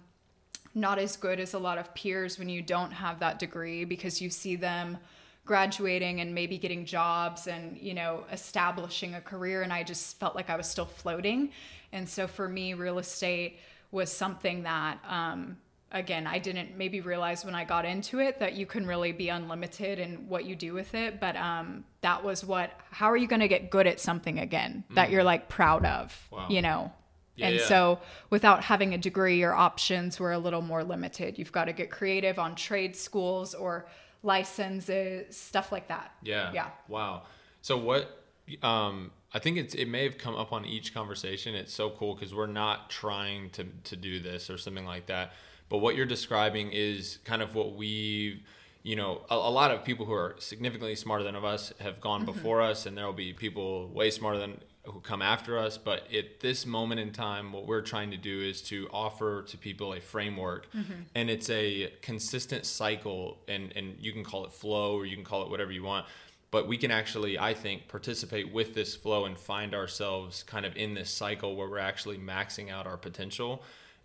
[0.75, 4.21] not as good as a lot of peers when you don't have that degree because
[4.21, 4.97] you see them
[5.45, 10.35] graduating and maybe getting jobs and you know establishing a career and I just felt
[10.35, 11.51] like I was still floating
[11.91, 13.59] and so for me real estate
[13.91, 15.57] was something that um
[15.91, 19.27] again I didn't maybe realize when I got into it that you can really be
[19.29, 23.27] unlimited in what you do with it but um that was what how are you
[23.27, 26.47] going to get good at something again that you're like proud of Wow.
[26.49, 26.91] you know
[27.35, 27.65] Yeah, and yeah.
[27.65, 31.39] so without having a degree or options, we're a little more limited.
[31.39, 33.87] You've got to get creative on trade schools or
[34.23, 36.11] licenses, stuff like that.
[36.23, 36.51] Yeah.
[36.53, 36.69] Yeah.
[36.87, 37.23] Wow.
[37.61, 38.19] So what?
[38.61, 41.55] Um, I think it's it may have come up on each conversation.
[41.55, 45.33] It's so cool because we're not trying to to do this or something like that.
[45.69, 48.43] But what you're describing is kind of what we,
[48.83, 51.99] you know, a, a lot of people who are significantly smarter than of us have
[51.99, 55.77] gone before us, and there will be people way smarter than who come after us.
[55.77, 59.57] But at this moment in time, what we're trying to do is to offer to
[59.57, 60.93] people a framework, mm-hmm.
[61.15, 65.25] and it's a consistent cycle, and and you can call it flow or you can
[65.25, 66.05] call it whatever you want
[66.53, 70.77] but we can actually i think participate with this flow and find ourselves kind of
[70.77, 73.63] in this cycle where we're actually maxing out our potential.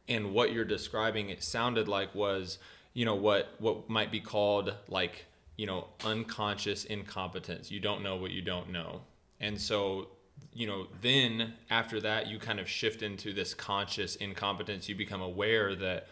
[0.08, 2.58] And what you're describing it sounded like was
[2.94, 7.70] you know what what might be called like you know unconscious incompetence.
[7.70, 9.02] You don't know what you don't know.
[9.40, 10.08] And so
[10.52, 14.88] you know then after that you kind of shift into this conscious incompetence.
[14.88, 16.08] You become aware that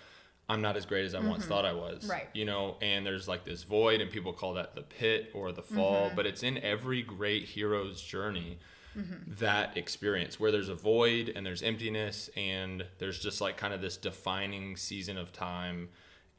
[0.48, 1.48] i'm not as great as i once mm-hmm.
[1.48, 2.28] thought i was Right.
[2.32, 5.62] you know and there's like this void and people call that the pit or the
[5.62, 6.16] fall mm-hmm.
[6.16, 8.58] but it's in every great hero's journey
[8.96, 9.32] mm-hmm.
[9.40, 13.80] that experience where there's a void and there's emptiness and there's just like kind of
[13.80, 15.88] this defining season of time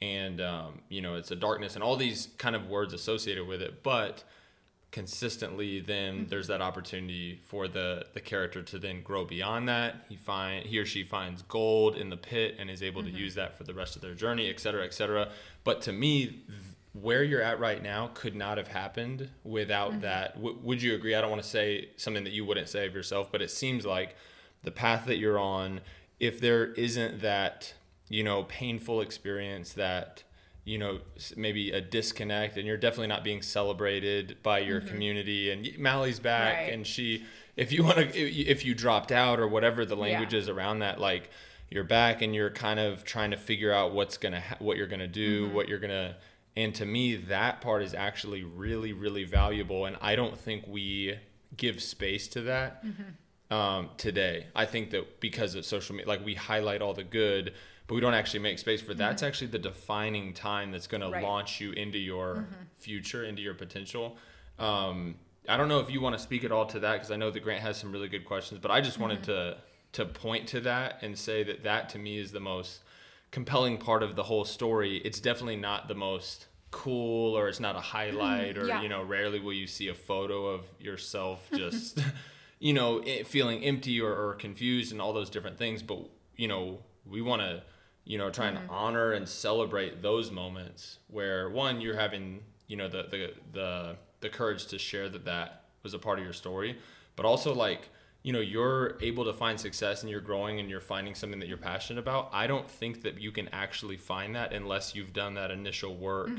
[0.02, 3.62] and um, you know it's a darkness and all these kind of words associated with
[3.62, 3.84] it.
[3.84, 4.24] But
[4.98, 6.28] consistently then mm-hmm.
[6.28, 9.94] there's that opportunity for the the character to then grow beyond that.
[10.10, 13.18] He find he or she finds gold in the pit and is able to mm-hmm.
[13.18, 15.30] use that for the rest of their journey et cetera et cetera.
[15.64, 16.42] But to me
[16.94, 20.02] where you're at right now could not have happened without mm-hmm.
[20.02, 20.34] that.
[20.34, 21.14] W- would you agree?
[21.14, 23.86] I don't want to say something that you wouldn't say of yourself but it seems
[23.86, 24.16] like
[24.64, 25.82] the path that you're on
[26.20, 27.72] if there isn't that
[28.10, 30.24] you know painful experience that
[30.68, 31.00] you know
[31.38, 34.90] maybe a disconnect and you're definitely not being celebrated by your mm-hmm.
[34.90, 36.74] community and Mali's back Right.
[36.74, 37.24] and she
[37.56, 40.42] if you want to if you dropped out or whatever the language Yeah.
[40.42, 41.30] is around that like
[41.70, 44.76] you're back and you're kind of trying to figure out what's going to ha- what
[44.76, 45.56] you're going to do mm-hmm.
[45.56, 46.16] what you're going to
[46.58, 51.18] and to me that part is actually really really valuable and I don't think we
[51.56, 53.04] give space to that mm-hmm.
[53.52, 54.48] Um, today.
[54.56, 57.54] I think that because of social media, like we highlight all the good,
[57.88, 61.08] but we don't actually make space for that's actually the defining time that's going to
[61.08, 62.48] launch you into your
[62.80, 64.18] future, into your potential.
[64.60, 65.16] Um,
[65.48, 67.32] I don't know if you want to speak at all to that because I know
[67.32, 69.58] that Grant has some really good questions, but I just wanted to
[69.94, 72.82] to point to that and say that that to me is the most
[73.32, 74.98] compelling part of the whole story.
[74.98, 78.82] It's definitely not the most cool or it's not a highlight or Yeah.
[78.82, 82.00] you know rarely will you see a photo of yourself just
[82.60, 86.00] you know feeling empty or, or confused and all those different things but
[86.36, 87.62] you know we want to
[88.04, 92.88] you know try and honor and celebrate those moments where one you're having you know
[92.88, 96.78] the the the, the courage to share that that was a part of your story
[97.16, 97.90] but also like
[98.24, 101.48] you know you're able to find success and you're growing and you're finding something that
[101.48, 102.30] you're passionate about.
[102.34, 106.30] I don't think that you can actually find that unless you've done that initial work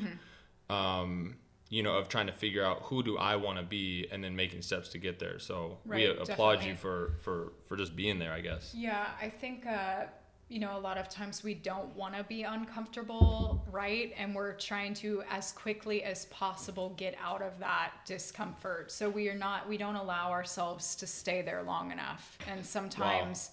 [0.69, 1.37] um,
[1.69, 4.35] you know of trying to figure out who do i want to be and then
[4.35, 8.19] making steps to get there so we Right, applaud you for for for just being
[8.19, 10.05] there i guess Yeah, I think uh,
[10.49, 14.15] you know a lot of times we don't want to be uncomfortable, right?
[14.17, 18.91] And we're trying to as quickly as possible get out of that discomfort.
[18.91, 22.39] So we are not we don't allow ourselves to stay there long enough.
[22.47, 23.51] And sometimes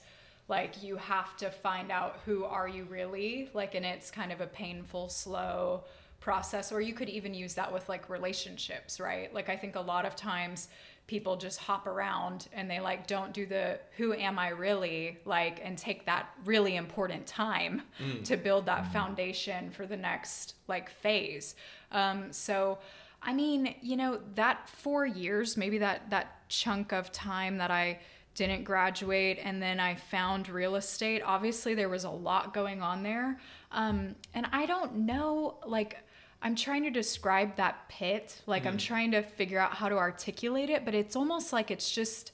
[0.47, 4.41] like you have to find out who are you really like and it's kind of
[4.41, 5.83] a painful slow
[6.25, 9.79] process or you could even use that with like relationships right like i think a
[9.79, 10.69] lot of times
[11.05, 15.61] people just hop around and they like don't do the who am i really like
[15.63, 17.83] and take that really important time
[18.23, 21.53] to build that foundation for the next like phase
[21.91, 22.79] um, so
[23.21, 27.99] i mean you know that four years maybe that that chunk of time that i
[28.33, 31.21] didn't graduate and then I found real estate.
[31.25, 33.39] Obviously, there was a lot going on there.
[33.71, 35.97] Um, and I don't know, like,
[36.45, 38.39] I'm trying to describe that pit.
[38.45, 38.79] Like, I'm mm.
[38.79, 42.33] trying to figure out how to articulate it, but it's almost like it's just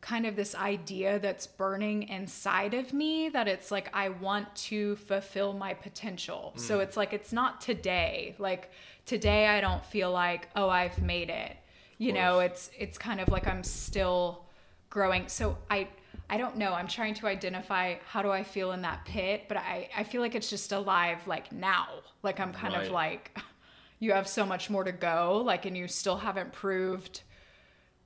[0.00, 4.96] kind of this idea that's burning inside of me that it's like I want to
[4.96, 6.52] fulfill my potential.
[6.56, 6.82] So mm.
[6.82, 8.34] it's like it's not today.
[8.40, 8.72] Like
[9.06, 11.56] today I don't feel like, oh, I've made it.
[11.96, 14.44] You know, it's it's kind of like I'm still
[14.90, 15.28] growing.
[15.28, 15.86] So I
[16.30, 16.72] I don't know.
[16.72, 20.20] I'm trying to identify how do I feel in that pit, but I I feel
[20.20, 21.88] like it's just alive like now.
[22.22, 22.86] Like I'm kind Right.
[22.86, 23.36] of like
[23.98, 27.22] you have so much more to go like and you still haven't proved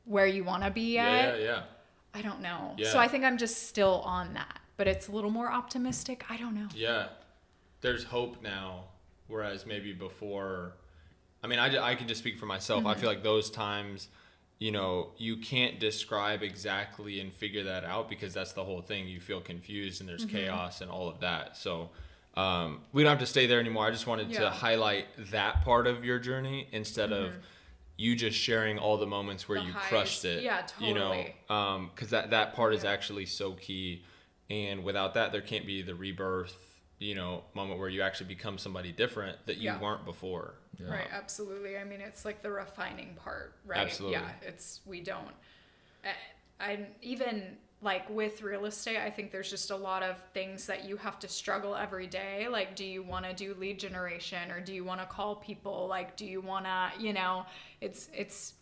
[0.04, 1.38] where you want to be yet.
[1.38, 1.62] yeah yeah
[2.14, 2.74] I don't know.
[2.76, 2.90] Yeah.
[2.90, 6.24] So I think I'm just still on that, but it's a little more optimistic.
[6.28, 6.68] I don't know.
[6.74, 7.08] Yeah,
[7.80, 8.84] there's hope now,
[9.26, 10.72] whereas maybe before,
[11.42, 12.86] I mean, I, I can just speak for myself.
[12.86, 13.00] I mm-hmm.
[13.00, 14.08] feel like those times,
[14.58, 19.06] you know, you can't describe exactly and figure that out because that's the whole thing.
[19.06, 20.36] You feel confused and there's Mm-hmm.
[20.36, 21.56] chaos and all of that.
[21.56, 21.90] So
[22.34, 23.86] um, we don't have to stay there anymore.
[23.86, 27.34] I just wanted to highlight that part of your journey instead of
[27.96, 29.66] you just sharing all the moments where Mm-hmm.
[29.68, 29.88] The you highs.
[29.88, 30.42] crushed it.
[30.44, 30.88] Yeah, totally.
[30.88, 34.04] You know, because that that part is actually so key,
[34.50, 36.67] and without that, there can't be the rebirth.
[36.98, 39.80] You know, moment where you actually become somebody different that you Yeah.
[39.80, 40.54] weren't before.
[40.80, 40.90] Yeah.
[40.90, 41.76] Right, absolutely.
[41.78, 43.78] I mean, it's like the refining part, right?
[43.78, 44.18] Absolutely.
[44.18, 45.34] Yeah, it's we don't.
[46.04, 46.12] Eh,
[46.60, 50.66] I, I even like with real estate, I think there's just a lot of things
[50.66, 52.48] that you have to struggle every day.
[52.48, 55.86] Like, do you want to do lead generation or do you want to call people?
[55.86, 57.46] Like, do you want to, you know,
[57.80, 58.54] it's it's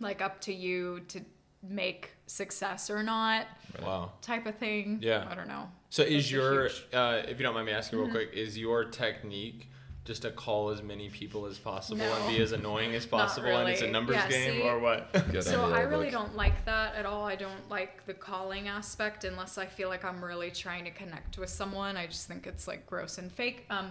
[0.00, 1.20] like up to you to
[1.62, 3.46] make success or not
[3.82, 4.12] Wow.
[4.22, 4.98] type of thing.
[5.00, 5.26] Yeah.
[5.30, 5.68] I don't know.
[5.90, 6.96] So is a your, huge- Mm-hmm.
[7.26, 9.68] uh, if you don't mind me asking real quick, is your technique
[10.04, 13.68] just to call as many people as possible and be as annoying as possible and
[13.68, 15.10] it's a numbers Yeah, game see- or what?
[15.40, 16.12] So I really Luke.
[16.12, 17.24] don't like that at all.
[17.24, 21.38] I don't like the calling aspect unless I feel like I'm really trying to connect
[21.38, 21.96] with someone.
[21.96, 23.66] I just think it's like gross and fake.
[23.68, 23.90] Um,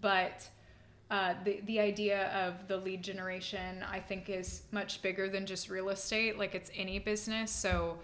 [0.00, 0.48] but
[1.10, 5.70] uh, the the idea of the lead generation, I think, is much bigger than just
[5.70, 6.38] real estate.
[6.38, 7.50] Like it's any business.
[7.50, 7.98] So.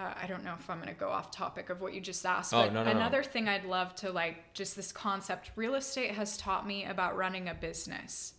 [0.00, 2.24] Uh, I don't know if I'm going to go off topic of what you just
[2.24, 2.98] asked, Oh, but no, no, no.
[2.98, 5.50] another thing I'd love to like just this concept.
[5.56, 8.34] Real estate has taught me about running a business.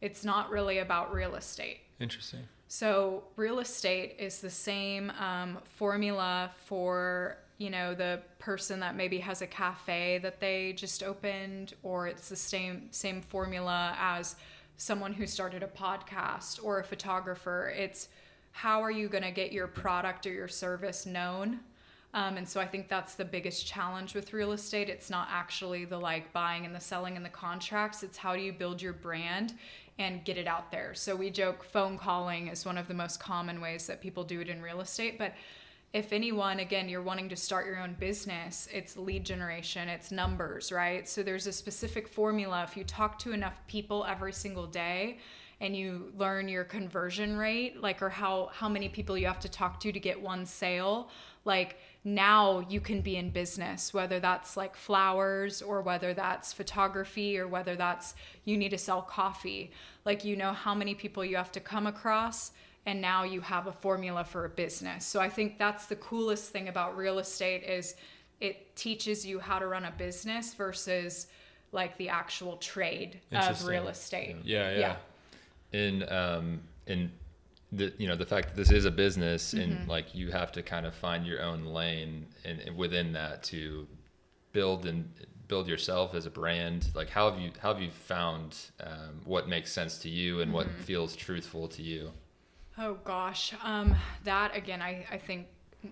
[0.00, 1.80] It's not really about real estate.
[2.00, 2.40] Interesting.
[2.68, 9.18] So real estate is the same um, formula for you know the person that maybe
[9.18, 14.36] has a cafe that they just opened, or it's the same same formula as
[14.78, 17.72] someone who started a podcast or a photographer.
[17.76, 18.08] It's
[18.56, 21.60] how are you going to get your product or your service known?
[22.14, 24.88] Um, and so I think that's the biggest challenge with real estate.
[24.88, 28.02] It's not actually the like buying and the selling and the contracts.
[28.02, 29.52] It's how do you build your brand
[29.98, 30.94] and get it out there.
[30.94, 34.40] So we joke phone calling is one of the most common ways that people do
[34.40, 35.18] it in real estate.
[35.18, 35.34] But
[35.92, 40.72] if anyone, again, you're wanting to start your own business, it's lead generation, it's numbers,
[40.72, 41.06] right?
[41.06, 42.64] So there's a specific formula.
[42.66, 45.18] If you talk to enough people every single day,
[45.60, 49.48] and you learn your conversion rate like or how how many people you have to
[49.48, 51.08] talk to to get one sale
[51.44, 57.38] like now you can be in business whether that's like flowers or whether that's photography
[57.38, 58.14] or whether that's
[58.44, 59.70] you need to sell coffee
[60.04, 62.52] like you know how many people you have to come across
[62.84, 66.50] and now you have a formula for a business so i think that's the coolest
[66.52, 67.96] thing about real estate is
[68.40, 71.28] it teaches you how to run a business versus
[71.72, 74.78] like the actual trade of real estate Yeah, yeah.
[74.78, 74.96] Yeah.
[75.82, 76.46] In um
[76.86, 77.00] in
[77.72, 79.72] the you know the fact that this is a business Mm-hmm.
[79.72, 83.42] and like you have to kind of find your own lane and, and within that
[83.52, 83.86] to
[84.52, 85.08] build and
[85.48, 88.56] build yourself as a brand like how have you how have you found
[88.90, 90.54] um, what makes sense to you and Mm-hmm.
[90.58, 92.10] what feels truthful to you
[92.78, 95.46] Oh gosh, um, that again, I, I think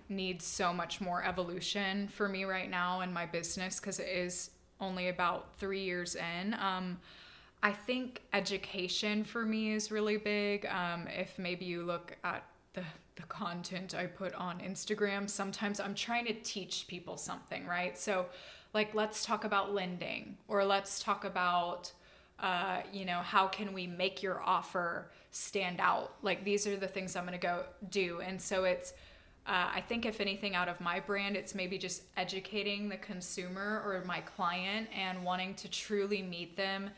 [0.09, 4.51] needs so much more evolution for me right now in my business because it is
[4.79, 6.53] only about three years in.
[6.53, 6.99] Um,
[7.65, 10.67] I think education for me is really big.
[10.67, 12.83] Um, if maybe you look at the
[13.15, 17.97] the content I put on Instagram, sometimes I'm trying to teach people something, right?
[17.97, 18.27] So,
[18.73, 21.91] like, let's talk about lending, or let's talk about
[22.39, 26.13] uh, you know, how can we make your offer stand out?
[26.21, 28.19] Like these are the things I'm going to go do.
[28.21, 28.91] And so it's,
[29.47, 33.81] uh, I think if anything out of my brand, it's maybe just educating the consumer
[33.85, 36.89] or my client and wanting to truly meet them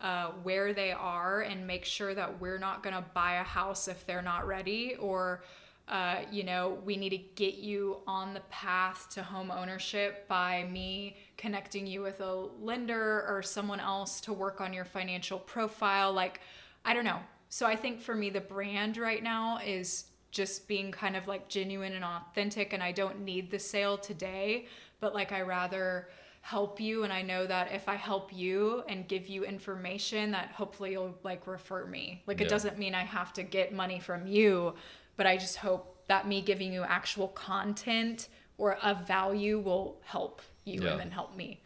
[0.00, 3.88] uh, where they are and make sure that we're not going to buy a house
[3.88, 5.42] if they're not ready or
[5.88, 10.64] uh, you know, we need to get you on the path to home ownership by
[10.64, 16.12] me connecting you with a lender or someone else to work on your financial profile.
[16.12, 16.40] Like,
[16.84, 17.20] I don't know.
[17.50, 21.48] So I think for me, the brand right now is just being kind of like
[21.48, 22.72] genuine and authentic.
[22.72, 24.66] And I don't need the sale today,
[24.98, 26.08] but like, I rather
[26.52, 30.48] help you and i know that if i help you and give you information that
[30.52, 32.46] hopefully you'll like refer me like Yeah.
[32.46, 34.74] it doesn't mean i have to get money from you
[35.16, 38.28] but I just hope that me giving you actual content
[38.58, 40.90] or of value will help you Yeah.
[40.92, 41.62] and then help me.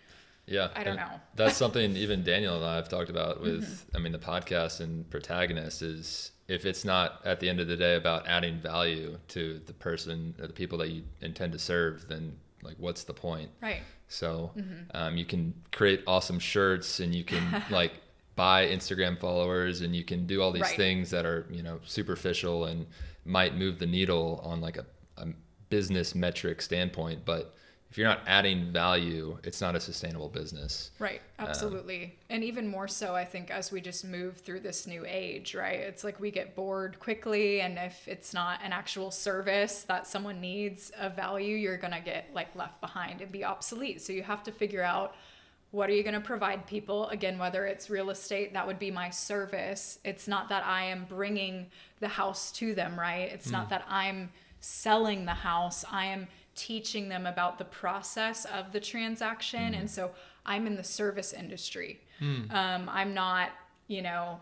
[0.47, 1.21] Yeah, I don't and know.
[1.35, 3.65] that's something even Daniel and I have talked about with.
[3.65, 3.97] Mm-hmm.
[3.97, 7.77] I mean, the podcast and protagonist is if it's not at the end of the
[7.77, 12.09] day about adding value to the person or the people that you intend to serve,
[12.09, 13.51] then like what's the point?
[13.63, 13.83] Right.
[14.11, 14.97] So Mm-hmm.
[14.97, 17.93] um, you can create awesome shirts and you can like
[18.37, 20.77] buy Instagram followers and you can do all these Right.
[20.77, 22.87] things that are you know superficial and
[23.25, 24.85] might move the needle on like a,
[25.17, 25.27] a
[25.71, 27.55] business metric standpoint, but
[27.91, 30.93] if you're not adding value, it's not a sustainable business.
[31.01, 32.05] Right, absolutely.
[32.05, 35.57] Um, and even more so, I think, as we just move through this new age,
[35.57, 35.81] right?
[35.81, 37.63] It's like we get bored quickly.
[37.63, 42.01] And if it's not an actual service that someone needs of value, you're going to
[42.01, 44.01] get like left behind and be obsolete.
[44.01, 45.17] So you have to figure out
[45.73, 47.09] what are you going to provide people?
[47.09, 49.99] Again, whether it's real estate, that would be my service.
[50.05, 51.67] It's not that I am bringing
[51.99, 53.33] the house to them, right?
[53.33, 53.53] It's mm.
[53.53, 55.85] not that I'm selling the house.
[55.91, 56.29] I am
[56.61, 59.73] teaching them about the process of the transaction.
[59.73, 59.81] Mm.
[59.81, 60.11] And so
[60.45, 62.01] I'm in the service industry.
[62.21, 62.53] Mm.
[62.53, 63.51] Um, I'm not,
[63.89, 64.39] you know,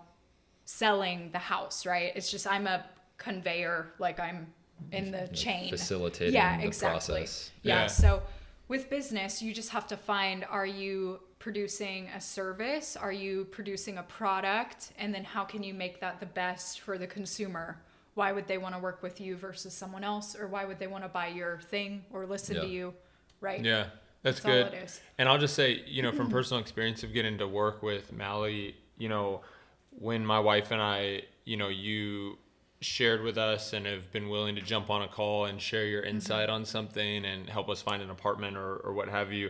[0.65, 2.11] selling the house, right?
[2.17, 2.85] It's just I'm a
[3.19, 4.53] conveyor, like I'm
[4.91, 5.71] in the chain.
[5.71, 7.21] Facilitating yeah, exactly.
[7.21, 7.51] Process.
[7.63, 7.83] Yeah.
[7.83, 7.87] yeah.
[7.87, 8.21] So
[8.67, 12.97] with business, you just have to find are you producing a service?
[12.97, 14.93] Are you producing a product?
[14.99, 17.81] And then how can you make that the best for the consumer?
[18.19, 20.89] Why would they want to work with you versus someone else or why would they
[20.89, 22.63] want to buy your thing or listen yeah.
[22.63, 22.95] to you
[23.41, 23.85] right yeah
[24.25, 27.47] that's, that's good and i'll just say you know from personal experience of getting to
[27.47, 29.43] work with Mali you know
[29.91, 32.39] when my wife and i you know you
[32.81, 36.03] shared with us and have been willing to jump on a call and share your
[36.03, 36.17] mm-hmm.
[36.17, 36.57] insight mm-hmm.
[36.57, 39.49] on something and help us find an apartment or, or what have you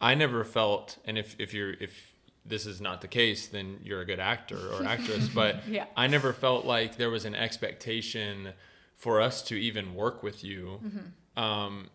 [0.00, 2.14] i never felt and if, if you're if
[2.48, 5.28] this is not the case, then you're a good actor or actress.
[5.28, 5.86] But yeah.
[5.96, 8.52] I never felt like there was an expectation
[8.96, 10.80] for us to even work with you.
[10.84, 11.42] Mm-hmm.
[11.42, 11.90] Um,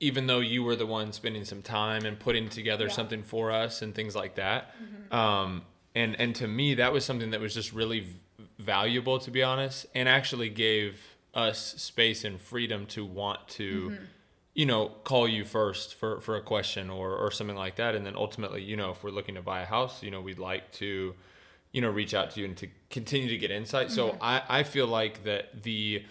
[0.00, 2.92] even though you were the one spending some time and putting together yeah.
[2.92, 4.74] something for us and things like that.
[4.82, 5.14] Mm-hmm.
[5.14, 5.62] Um,
[5.94, 8.16] and, and to me, that was something that was just really v-
[8.58, 11.00] valuable, to be honest, and actually gave
[11.34, 13.90] us space and freedom to want to.
[13.90, 14.04] Mm-hmm
[14.54, 17.94] you know, call you first for, for a question or, or something like that.
[17.94, 20.38] And then ultimately, you know, if we're looking to buy a house, you know, we'd
[20.38, 21.14] like to,
[21.72, 23.86] you know, reach out to you and to continue to get insight.
[23.86, 23.94] Mm-hmm.
[23.94, 26.04] So I, I feel like that the,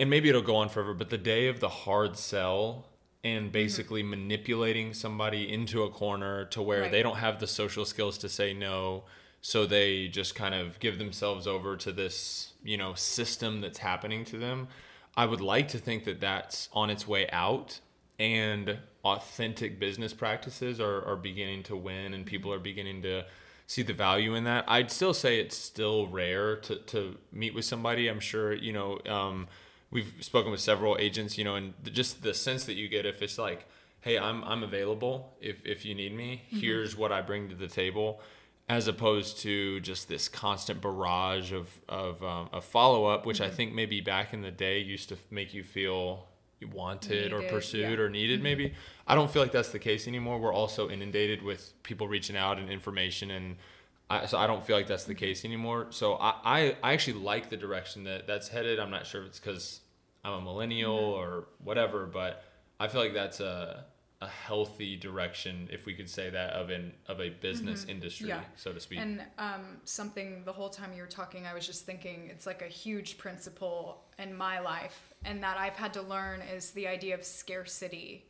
[0.00, 2.86] and maybe it'll go on forever, but the day of the hard sell
[3.22, 3.52] and mm-hmm.
[3.52, 4.10] basically mm-hmm.
[4.10, 6.90] manipulating somebody into a corner to where right.
[6.90, 9.04] they don't have the social skills to say no.
[9.40, 14.24] So they just kind of give themselves over to this, you know, system that's happening
[14.24, 14.66] to them.
[15.16, 17.80] I would like to think that that's on its way out
[18.18, 23.24] and authentic business practices are, are beginning to win and people are beginning to
[23.66, 24.64] see the value in that.
[24.68, 28.08] I'd still say it's still rare to, to meet with somebody.
[28.08, 29.48] I'm sure, you know, um,
[29.90, 33.22] we've spoken with several agents, you know, and just the sense that you get if
[33.22, 33.66] it's like,
[34.00, 36.60] hey, I'm, I'm available if, if you need me, mm-hmm.
[36.60, 38.20] here's what I bring to the table
[38.68, 43.52] as opposed to just this constant barrage of of, um, of follow up, which mm-hmm.
[43.52, 46.26] I think maybe back in the day used to make you feel
[46.72, 48.04] wanted needed, or pursued yeah.
[48.04, 48.36] or needed.
[48.36, 48.44] Mm-hmm.
[48.44, 48.74] Maybe
[49.06, 50.38] I don't feel like that's the case anymore.
[50.38, 53.56] We're also inundated with people reaching out and information, and
[54.08, 55.20] I, so I don't feel like that's the mm-hmm.
[55.20, 55.88] case anymore.
[55.90, 58.78] So I, I, I actually like the direction that that's headed.
[58.78, 59.80] I'm not sure if it's because
[60.24, 61.20] I'm a millennial mm-hmm.
[61.20, 62.42] or whatever, but
[62.80, 63.84] I feel like that's a
[64.22, 67.90] a healthy direction, if we could say that, of an of a business mm-hmm.
[67.90, 68.40] industry, yeah.
[68.56, 68.98] so to speak.
[68.98, 72.62] And um, something the whole time you were talking, I was just thinking it's like
[72.62, 77.14] a huge principle in my life, and that I've had to learn is the idea
[77.14, 78.24] of scarcity.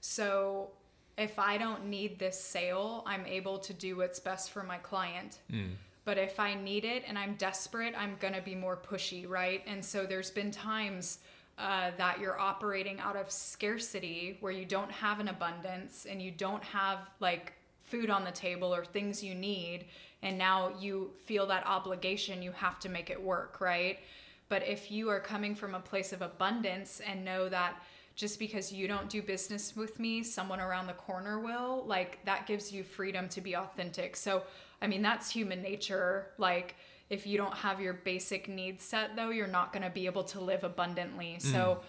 [0.00, 0.70] So
[1.16, 5.38] if I don't need this sale, I'm able to do what's best for my client.
[5.50, 5.72] Mm.
[6.04, 9.62] But if I need it and I'm desperate, I'm gonna be more pushy, right?
[9.66, 11.20] And so there's been times
[11.62, 16.32] uh, that you're operating out of scarcity where you don't have an abundance and you
[16.32, 19.84] don't have like food on the table or things you need
[20.22, 24.00] and now you feel that obligation you have to make it work right?
[24.48, 27.80] But if you are coming from a place of abundance and know that
[28.16, 32.44] just because you don't do business with me someone around the corner will like that
[32.48, 34.16] gives you freedom to be authentic.
[34.16, 34.42] So
[34.80, 36.32] i mean that's human nature.
[36.38, 36.74] Like
[37.12, 40.24] if you don't have your basic needs set though you're not going to be able
[40.24, 41.42] to live abundantly mm.
[41.42, 41.80] so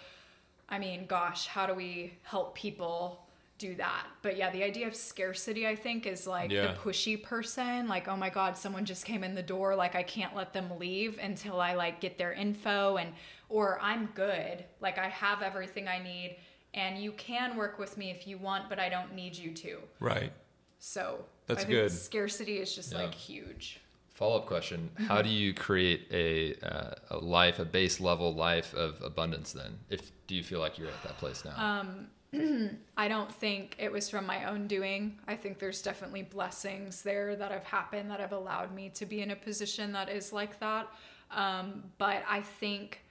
[0.69, 3.25] i mean gosh how do we help people
[3.57, 6.67] do that but yeah the idea of scarcity i think is like yeah.
[6.67, 10.03] the pushy person like oh my god someone just came in the door like i
[10.03, 13.13] can't let them leave until i like get their info and
[13.47, 16.36] or i'm good like i have everything i need
[16.73, 19.77] and you can work with me if you want but i don't need you to
[20.01, 20.33] right
[20.79, 23.03] so that's good scarcity is just yeah.
[23.03, 23.79] like huge
[24.13, 25.06] Follow up question: mm-hmm.
[25.06, 29.54] How do you create a uh, a life, a base level life of abundance?
[29.54, 31.82] Then, if do you feel like you're at that place now?
[31.82, 32.08] Um,
[32.97, 35.19] I don't think it was from my own doing.
[35.28, 39.21] I think there's definitely blessings there that have happened that have allowed me to be
[39.21, 40.88] in a position that is like that.
[41.32, 43.01] Um, but I think,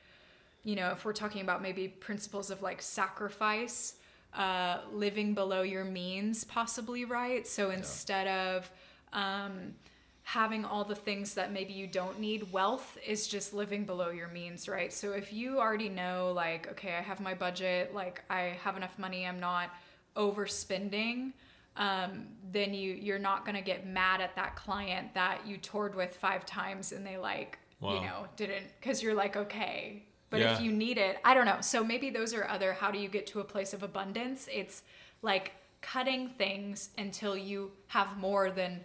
[0.64, 3.94] you know, if we're talking about maybe principles of like sacrifice,
[4.34, 7.46] uh, living below your means, possibly, right?
[7.46, 8.57] So instead yeah.
[8.57, 8.70] of,
[9.12, 9.74] um,
[10.24, 12.52] having all the things that maybe you don't need.
[12.52, 14.92] Wealth is just living below your means, right?
[14.92, 18.98] So if you already know, like, okay, I have my budget, like, I have enough
[18.98, 19.70] money, I'm not
[20.16, 21.32] overspending,
[21.76, 26.14] um, then you you're not gonna get mad at that client that you toured with
[26.16, 27.94] five times and they like Wow.
[27.94, 30.04] you know didn't because you're like okay.
[30.30, 30.54] But Yeah.
[30.54, 31.60] if you need it, I don't know.
[31.60, 32.72] So maybe those are other.
[32.72, 34.48] How do you get to a place of abundance?
[34.52, 34.82] It's
[35.22, 35.52] like
[35.82, 38.84] cutting things until you have more than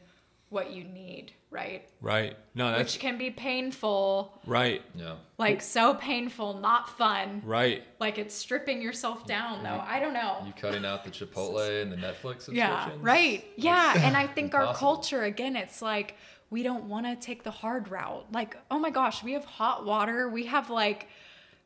[0.50, 1.88] what you need, right?
[2.02, 2.38] Right.
[2.56, 4.82] No, that's Which can be painful, right.
[4.96, 5.16] Yeah.
[5.38, 7.42] like so painful, not fun.
[7.46, 7.84] Right.
[8.00, 9.84] Like it's stripping yourself down, though.
[9.86, 10.38] I don't know.
[10.46, 12.56] You cutting out the Chipotle and the Netflix subscriptions?
[12.56, 13.46] Yeah, right.
[13.58, 16.16] Yeah, and I think our culture again, it's like
[16.50, 18.26] we don't want to take the hard route.
[18.32, 20.30] Like, oh my gosh, we have hot water.
[20.30, 21.10] We have like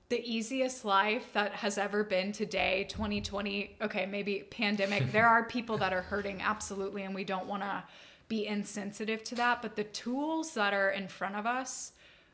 [0.09, 3.77] the easiest life that has ever been today, 2020.
[3.82, 5.11] Okay, maybe pandemic.
[5.11, 7.84] there are people that are hurting absolutely and we don't want to
[8.32, 11.91] be insensitive to that, but the tools that are in front of us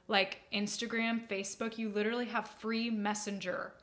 [0.07, 3.73] like Instagram, Facebook, you literally have free messenger.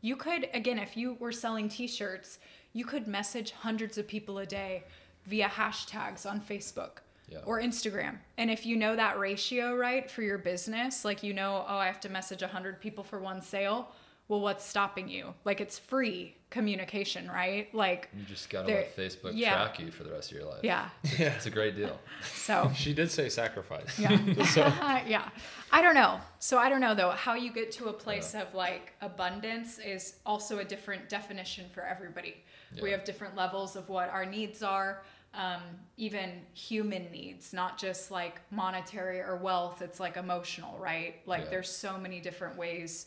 [0.00, 2.38] You could, again, if you were selling t shirts,
[2.74, 4.84] you could message hundreds of people a day
[5.26, 6.98] via hashtags on Facebook
[7.28, 7.38] Yeah.
[7.44, 8.18] or Instagram.
[8.38, 11.86] And if you know that ratio right for your business, like you know, oh, I
[11.86, 13.88] have to message 100 people for one sale,
[14.28, 15.34] well, what's stopping you?
[15.44, 17.72] Like it's free communication, right?
[17.74, 19.54] Like, You just gotta let Facebook yeah.
[19.54, 20.60] track you for the rest of your life.
[20.62, 20.88] yeah.
[21.02, 21.98] It's a great deal.
[22.22, 22.70] So.
[22.76, 23.98] She did say sacrifice.
[23.98, 24.12] Yeah.
[25.06, 25.28] yeah.
[25.72, 26.20] I don't know.
[26.38, 27.10] So I don't know though.
[27.10, 31.82] How you get to a place of like abundance is also a different definition for
[31.82, 32.36] everybody.
[32.82, 35.60] We have different levels of what our needs are, um,
[35.96, 39.80] even human needs, not just like monetary or wealth.
[39.82, 41.16] It's like emotional, right?
[41.26, 41.50] Like Yeah.
[41.50, 43.06] there's so many different ways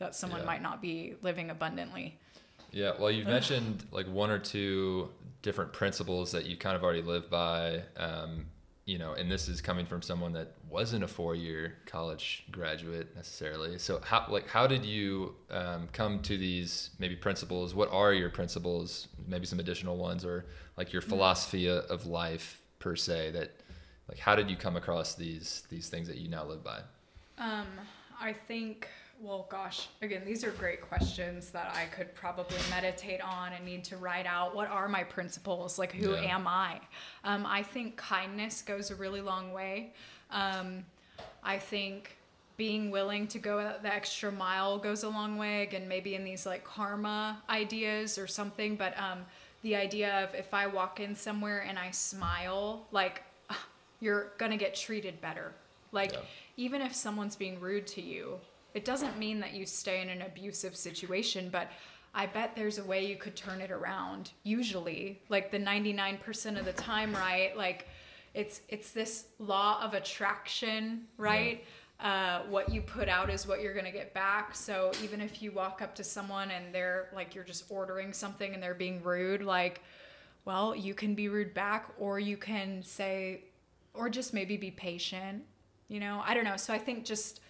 [0.00, 0.46] that someone Yeah.
[0.46, 2.18] might not be living abundantly.
[2.72, 5.10] Yeah, well, you've mentioned like one or two
[5.42, 7.82] different principles that you kind of already live by.
[7.96, 8.46] Um,
[8.86, 13.78] you know, and this is coming from someone that wasn't a four-year college graduate necessarily.
[13.78, 17.72] So, how like how did you um, come to these maybe principles?
[17.74, 19.06] What are your principles?
[19.28, 20.46] Maybe some additional ones, or
[20.76, 23.30] like your philosophy o- of life per se.
[23.32, 23.50] That
[24.08, 26.80] like how did you come across these these things that you now live by?
[27.38, 27.66] Um,
[28.20, 28.88] I think,
[29.20, 33.84] well, gosh, again, these are great questions that I could probably meditate on and need
[33.84, 34.54] to write out.
[34.54, 35.78] What are my principles?
[35.78, 36.34] Like, who Yeah.
[36.36, 36.80] am I?
[37.24, 39.92] Um, I think kindness goes a really long way.
[40.30, 40.86] Um,
[41.42, 42.16] I think
[42.56, 45.62] being willing to go the extra mile goes a long way.
[45.62, 49.24] Again, maybe in these like karma ideas or something, but um,
[49.62, 53.22] the idea of if I walk in somewhere and I smile, like,
[54.00, 55.52] you're gonna get treated better.
[55.92, 56.20] Like, Yeah.
[56.56, 58.40] even if someone's being rude to you,
[58.74, 61.70] it doesn't mean that you stay in an abusive situation, but
[62.14, 64.32] I bet there's a way you could turn it around.
[64.42, 67.56] Usually, like the 99% of the time, right?
[67.56, 67.88] Like
[68.34, 71.64] it's it's this law of attraction, right?
[72.00, 74.54] Uh, what you put out is what you're gonna get back.
[74.54, 78.54] So even if you walk up to someone and they're like you're just ordering something
[78.54, 79.82] and they're being rude, like,
[80.44, 83.44] well, you can be rude back, or you can say,
[83.94, 85.44] or just maybe be patient
[85.90, 87.40] you know i don't know so i think just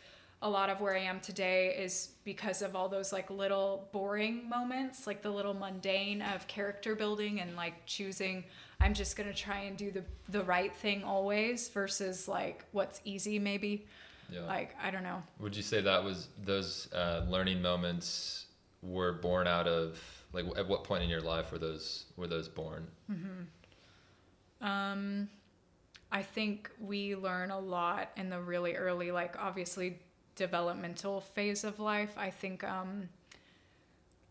[0.42, 4.48] a lot of where i am today is because of all those like little boring
[4.48, 8.42] moments like the little mundane of character building and like choosing
[8.80, 13.00] i'm just going to try and do the the right thing always versus like what's
[13.04, 13.86] easy maybe
[14.32, 14.46] Yeah.
[14.46, 18.46] like i don't know Would you say that was those uh, learning moments
[18.82, 20.00] were born out of
[20.32, 22.86] like at what point in your life were those were those born?
[24.60, 25.28] Um,
[26.12, 29.98] I think we learn a lot in the really early, like obviously
[30.34, 32.14] developmental phase of life.
[32.16, 33.08] I think um,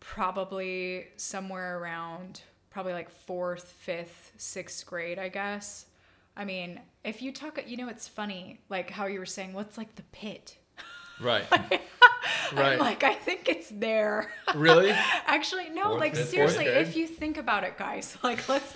[0.00, 5.86] probably somewhere around probably like fourth, fifth, sixth grade, I guess.
[6.36, 9.76] I mean, if you talk, you know, it's funny, like how you were saying, what's
[9.76, 10.56] like the pit?
[11.20, 11.44] Right.
[11.52, 12.78] I'm right.
[12.78, 14.32] like, I think it's there.
[14.54, 14.90] really?
[15.26, 18.74] Actually, no, Fourth, like fifth, seriously, if you think about it, guys, like let's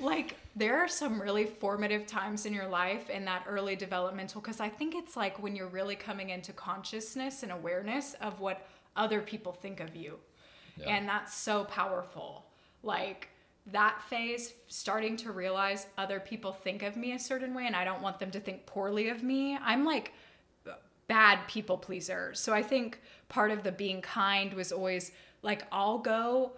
[0.00, 4.60] like there are some really formative times in your life in that early developmental because
[4.60, 9.20] I think it's like when you're really coming into consciousness and awareness of what other
[9.20, 10.18] people think of you.
[10.76, 10.96] Yeah.
[10.96, 12.46] And that's so powerful.
[12.82, 13.28] Like
[13.66, 17.84] that phase starting to realize other people think of me a certain way and I
[17.84, 19.56] don't want them to think poorly of me.
[19.56, 20.12] I'm like
[21.06, 22.34] bad people pleaser.
[22.34, 26.52] So I think part of the being kind was always like I'll go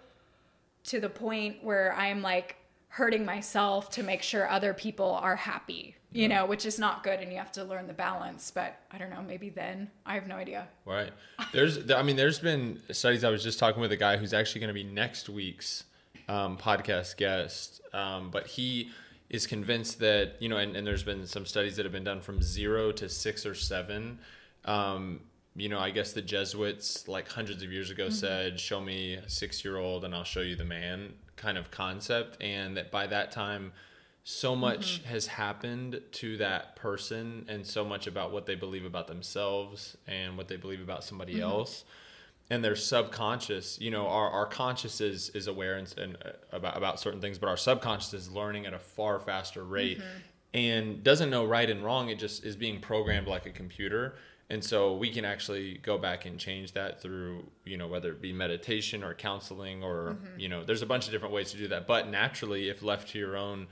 [0.85, 2.55] to the point where I'm like
[2.93, 7.19] hurting myself to make sure other people are happy, you know, which is not good
[7.21, 9.89] and you have to learn the balance, but I don't know, maybe then.
[10.05, 10.67] I have no idea.
[10.85, 11.09] Right.
[11.51, 13.23] There's, I mean, there's been studies.
[13.23, 15.85] I was just talking with a guy who's actually going to be next week's
[16.29, 18.91] um, podcast guest, um, but he
[19.31, 22.21] is convinced that you know, and, and there's been some studies that have been done
[22.21, 24.19] from zero to six or seven.
[24.65, 25.19] Um,
[25.55, 29.27] you know, I guess the Jesuits, like hundreds of years ago, said, Show me a
[29.27, 31.13] six year old and I'll show you the man
[31.43, 32.41] kind of concept.
[32.41, 33.73] And that by that time,
[34.23, 34.61] so mm-hmm.
[34.61, 39.97] much has happened to that person and so much about what they believe about themselves
[40.07, 41.43] and what they believe about somebody mm-hmm.
[41.43, 41.83] else.
[42.49, 46.77] And their subconscious you know our, our conscious is, is aware and, and uh, about,
[46.77, 49.99] about certain things but our subconscious is learning at a far faster rate.
[49.99, 50.17] Mm-hmm.
[50.55, 54.15] And doesn't know right and wrong it just is being programmed like a computer
[54.53, 58.21] and so we can actually go back and change that through you know whether it
[58.21, 60.39] be meditation or counseling or mm-hmm.
[60.39, 61.87] you know there's a bunch of different ways to do that.
[61.87, 63.65] But naturally if left to your own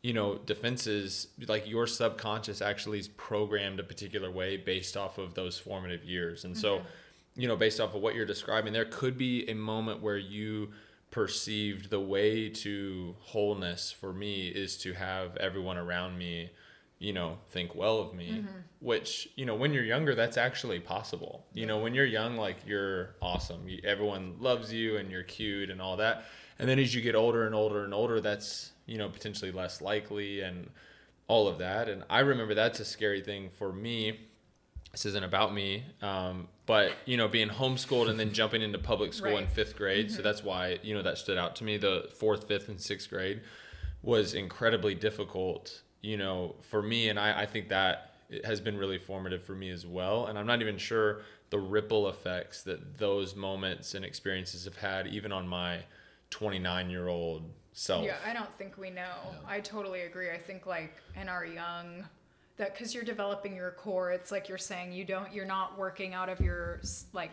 [0.00, 5.34] you know defenses like your subconscious actually is programmed a particular way based off of
[5.34, 6.46] those formative years.
[6.46, 7.40] And so mm-hmm.
[7.42, 10.70] you know based off of what you're describing there could be a moment where you
[11.10, 16.48] perceived the way to wholeness for me is to have everyone around me
[17.02, 18.44] you know think well of me
[18.82, 21.46] which you know when you're younger that's actually possible.
[21.52, 23.68] You know when you're young like you're awesome.
[23.68, 26.24] You, everyone loves you and you're cute and all that.
[26.58, 29.80] And then as you get older and older and older that's you know potentially less
[29.80, 30.68] likely and
[31.28, 31.88] all of that.
[31.88, 34.20] And i remember that's a scary thing for me.
[34.90, 39.12] This isn't about me um, but you know being homeschooled and then jumping into public
[39.12, 40.10] school in fifth grade.
[40.10, 41.78] So that's why you know that stood out to me.
[41.78, 43.42] The fourth fifth and sixth grade
[44.02, 48.76] was incredibly difficult you know for me and i, I think that it has been
[48.76, 52.98] really formative for me as well and i'm not even sure the ripple effects that
[52.98, 55.78] those moments and experiences have had even on my
[56.30, 57.42] 29 year old
[57.72, 59.36] self Yeah, I don't think we know.
[59.46, 60.30] I totally agree.
[60.30, 62.04] I think like in our young
[62.56, 66.14] that cuz you're developing your core, it's like you're saying you don't you're not working
[66.14, 66.80] out of your
[67.12, 67.32] like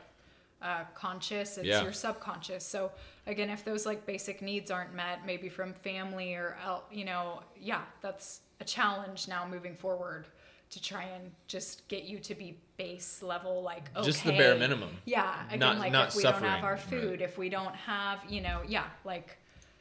[0.61, 1.83] uh, conscious, it's Yeah.
[1.83, 2.65] your subconscious.
[2.65, 2.91] So
[3.25, 6.57] again, if those like basic needs aren't met, maybe from family or
[6.91, 10.27] you know, yeah, that's a challenge now moving forward
[10.71, 14.05] to try and just get you to be base level like okay.
[14.05, 14.89] Just the bare minimum.
[15.05, 16.63] Yeah, again, Not- like not if we don't have suffering.
[16.63, 16.79] our Right.
[16.81, 19.37] food, if we don't have, you know, yeah, like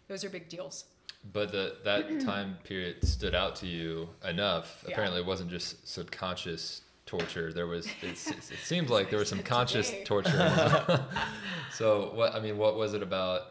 [0.09, 0.85] those are big deals.
[1.33, 4.83] But the, that time period stood out to you enough.
[4.87, 4.93] Yeah.
[4.93, 7.53] Apparently, it wasn't just subconscious torture.
[7.53, 7.87] There was.
[8.01, 9.49] It's, it seems like there was some Today.
[9.51, 11.05] conscious torture.
[11.73, 13.43] so, what I mean, what was it about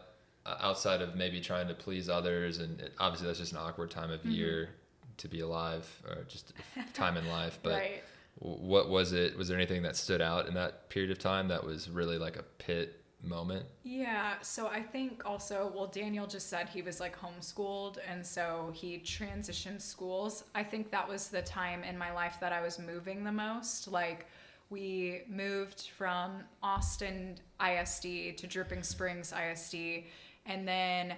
[0.46, 2.58] uh, outside of maybe trying to please others?
[2.58, 4.28] And it, obviously, that's just an awkward time Mm-hmm.
[4.28, 4.70] of year
[5.18, 6.52] to be alive, or just
[6.94, 7.58] time in life.
[7.62, 8.02] But right.
[8.38, 9.36] what was it?
[9.36, 12.36] Was there anything that stood out in that period of time that was really like
[12.36, 13.66] a pit moment?
[13.82, 18.70] Yeah, so I think also, well, Daniel just said he was like homeschooled, and so
[18.74, 20.44] he transitioned schools.
[20.54, 23.88] I think that was the time in my life that I was moving the most.
[23.88, 24.26] Like,
[24.70, 30.04] we moved from Austin ISD to Dripping Springs ISD,
[30.46, 31.14] and then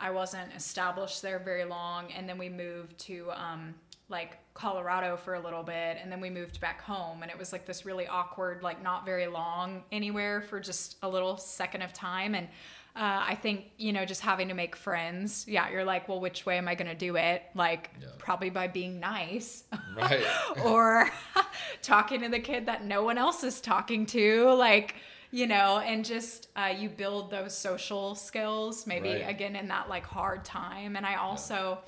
[0.00, 3.74] I wasn't established there very long, and then we moved to um,
[4.08, 7.52] like Colorado for a little bit, and then we moved back home, and it was
[7.52, 11.92] like this really awkward, like not very long anywhere for just a little second of
[11.92, 12.48] time, and
[12.96, 15.44] uh, I think you know just having to make friends.
[15.46, 17.42] Yeah, you're like, well, which way am I gonna do it?
[17.54, 18.08] Like Yeah.
[18.18, 19.62] probably by being nice,
[19.96, 20.24] right
[20.64, 21.08] or
[21.82, 24.96] talking to the kid that no one else is talking to, like
[25.32, 29.28] you know, and just uh, you build those social skills maybe Right.
[29.28, 30.96] again in that like hard time.
[30.96, 31.78] And I also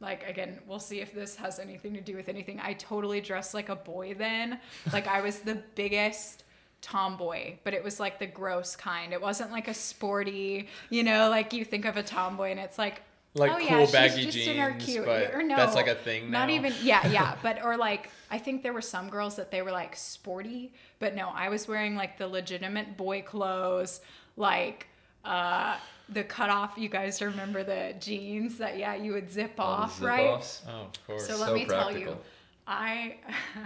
[0.00, 2.60] like again, we'll see if this has anything to do with anything.
[2.62, 4.58] I totally dressed like a boy then.
[4.92, 6.44] Like I was the biggest
[6.82, 9.12] tomboy, but it was like the gross kind.
[9.12, 12.78] It wasn't like a sporty, you know, like you think of a tomboy and it's
[12.78, 13.02] like
[13.34, 15.76] Like oh, cool yeah, she's baggy just in her jeans, cute, but or no, that's
[15.76, 16.40] like a thing Now.
[16.40, 19.62] Not even, yeah, yeah, but or like I think there were some girls that they
[19.62, 24.00] were like sporty, but no, I was wearing like the legitimate boy clothes,
[24.36, 24.88] like
[25.24, 25.76] uh
[26.08, 26.74] the cutoff.
[26.76, 30.26] You guys remember the jeans that yeah you would zip All off, zip right?
[30.30, 30.62] offs?
[30.68, 32.24] oh of course So let So me tell you, practical.
[32.66, 33.16] I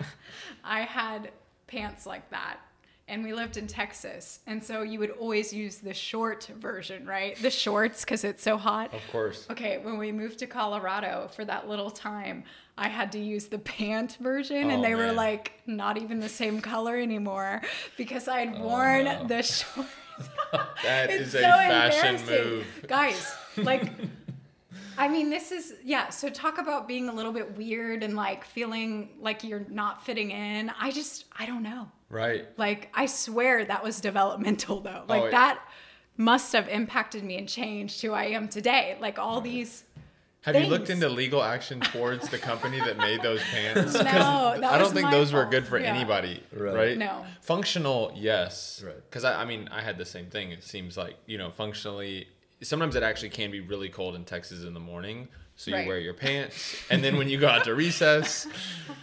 [0.65, 1.31] I had
[1.67, 2.59] pants like that.
[3.07, 4.41] And we lived in Texas.
[4.47, 7.37] And so you would always use the short version, right?
[7.43, 8.95] The shorts because it's so hot.
[8.95, 12.45] of course Okay, when we moved to Colorado for that little time,
[12.79, 16.29] I had to use the pant version, and Oh, they were like not even the
[16.31, 17.61] same color anymore
[17.99, 19.27] because I had oh, worn no.
[19.27, 19.91] the shorts.
[20.85, 22.49] That it's is so a fashion embarrassing.
[22.59, 22.67] move.
[22.87, 23.35] guys.
[23.57, 23.91] Like,
[24.99, 26.09] I mean, this is yeah.
[26.11, 30.31] So talk about being a little bit weird and like feeling like you're not fitting
[30.31, 30.71] in.
[30.81, 31.89] I just I don't know.
[32.15, 35.03] Right Like I swear that was developmental though.
[35.03, 35.61] Oh, like Oh, it- that
[36.17, 38.97] must have impacted me and changed who I am today.
[39.01, 39.83] Like all these
[40.43, 43.93] Have you looked into legal action towards the company that made those pants?
[43.93, 45.93] 'Cause No, that I don't think my those were good for Yeah.
[45.95, 46.75] anybody, Right.
[46.75, 46.99] right?
[46.99, 47.25] No.
[47.41, 48.83] Functional, yes.
[48.87, 48.95] Right.
[49.11, 50.53] Because I, I mean, I had the same thing.
[50.53, 52.29] It seems like you know, functionally,
[52.63, 55.29] sometimes it actually can be really cold in Texas in the morning.
[55.57, 55.87] So you Right.
[55.87, 58.47] wear your pants, and then when you go out to recess,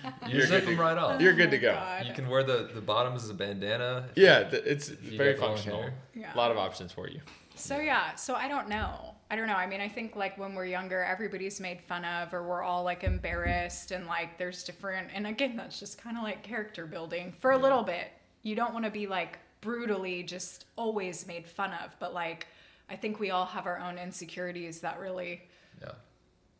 [0.03, 1.21] You you're zip good them to, right off.
[1.21, 1.73] You're good to Oh my go.
[1.73, 2.05] God.
[2.07, 4.09] You can wear the, the bottoms as a bandana.
[4.15, 5.89] Yeah, th- it's very functional.
[6.13, 6.33] Yeah.
[6.33, 7.21] A lot of options for you.
[7.55, 9.15] So yeah, so I don't know.
[9.29, 9.55] I don't know.
[9.55, 12.83] I mean, I think like when we're younger, everybody's made fun of, or we're all
[12.83, 15.07] like embarrassed, and like there's different.
[15.13, 18.07] And again, that's just kind of like character building for a little bit.
[18.43, 22.47] You don't want to be like brutally just always made fun of, but like
[22.89, 25.39] I think we all have our own insecurities that really Yeah.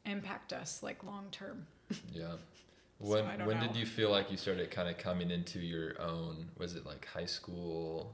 [0.06, 1.66] Impact us like long term.
[2.14, 2.34] Yeah.
[3.00, 3.68] When don't when know.
[3.68, 6.46] did you feel like you started kind of coming into your own?
[6.60, 8.12] Was it like high school,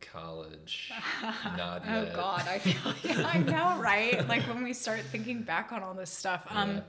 [0.00, 0.90] college?
[1.56, 2.14] Not Oh yet.
[2.14, 4.26] God, I feel yeah, I know, right?
[4.28, 6.44] Like when we start thinking back on all this stuff.
[6.50, 6.80] Um Yeah.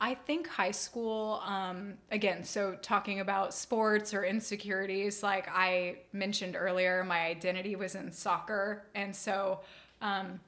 [0.00, 6.56] I think high school, um, again, so talking about sports or insecurities, like I mentioned
[6.58, 8.84] earlier, my identity was in soccer.
[8.94, 9.60] And so
[10.02, 10.40] um,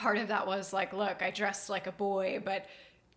[0.00, 2.64] part of that was like, look, I dressed like a boy, but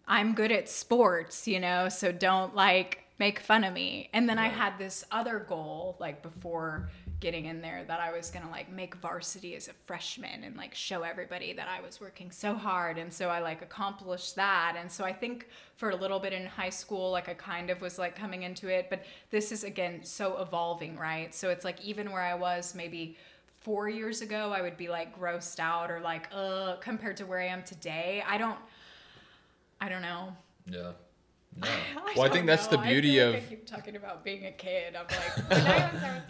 [0.05, 4.09] I'm good at sports, you know, so don't like make fun of me.
[4.11, 6.89] And then I had this other goal, like before
[7.21, 10.75] getting in there, that I was gonna like make varsity as a freshman and like
[10.75, 12.97] show everybody that I was working so hard.
[12.97, 14.75] And so I like accomplished that.
[14.77, 17.79] And so I think for a little bit in high school, like I kind of
[17.79, 21.33] was like coming into it, but this is again so evolving, right?
[21.33, 23.15] So it's like even where I was maybe
[23.63, 27.39] four years ago, I would be like grossed out or like, uh, compared to where
[27.39, 28.23] I am today.
[28.27, 28.57] I don't,
[29.81, 30.35] I don't know.
[30.69, 30.91] Yeah.
[31.61, 31.67] No.
[32.15, 32.83] Well, I think that's the know.
[32.83, 34.95] I beauty feel like of- I keep talking about being a kid.
[34.95, 36.21] I'm like, I I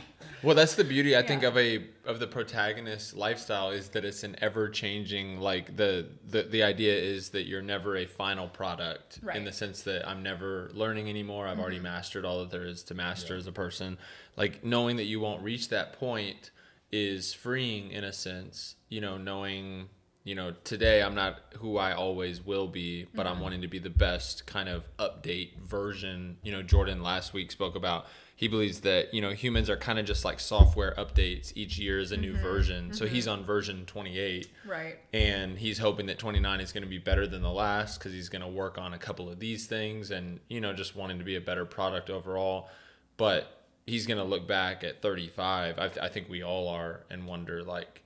[0.42, 4.24] Well, that's the beauty I think of a of the protagonist lifestyle is that it's
[4.24, 5.40] an ever changing.
[5.42, 9.36] Like the, the the idea is that you're never a final product right.
[9.36, 11.48] in the sense that I'm never learning anymore.
[11.48, 11.84] I've already Mm-hmm.
[11.84, 13.40] mastered all that there is to master Yeah.
[13.40, 13.98] as a person.
[14.38, 16.52] Like knowing that you won't reach that point
[16.94, 18.76] is freeing in a sense.
[18.88, 19.90] You know, knowing
[20.24, 23.36] you know today I'm not who I always will be, but Mm-hmm.
[23.36, 26.38] I'm wanting to be the best kind of update version.
[26.44, 29.98] You know, Jordan last week spoke about he believes that you know humans are kind
[30.00, 33.86] of just like software updates each year is a new version so he's on version
[33.86, 34.98] 28 right.
[35.14, 38.30] and he's hoping that 29 is going to be better than the last because he's
[38.30, 41.24] going to work on a couple of these things and you know just wanting to
[41.24, 42.70] be a better product overall
[43.18, 47.26] but he's going to look back at 35 I, I think we all are and
[47.26, 48.04] wonder like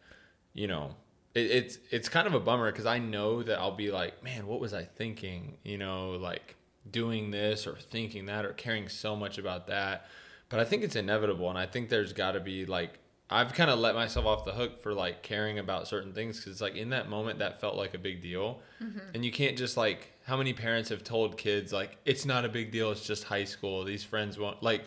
[0.53, 0.95] you know
[1.33, 4.47] it, it's it's kind of a bummer because i know that i'll be like man
[4.47, 5.57] what was i thinking?
[5.63, 6.55] You know like
[6.89, 10.05] doing this or thinking that or caring so much about that.
[10.49, 12.99] But i think it's inevitable and i think there's got to be like
[13.29, 16.61] i've kind of let myself off the hook for like caring about certain things because
[16.61, 18.61] like in that moment that felt like a big deal.
[18.81, 18.99] Mm-hmm.
[19.13, 22.49] And you can't just like how many parents have told kids like it's not a
[22.49, 23.83] big deal it's just high school.
[23.83, 24.85] These friends won't like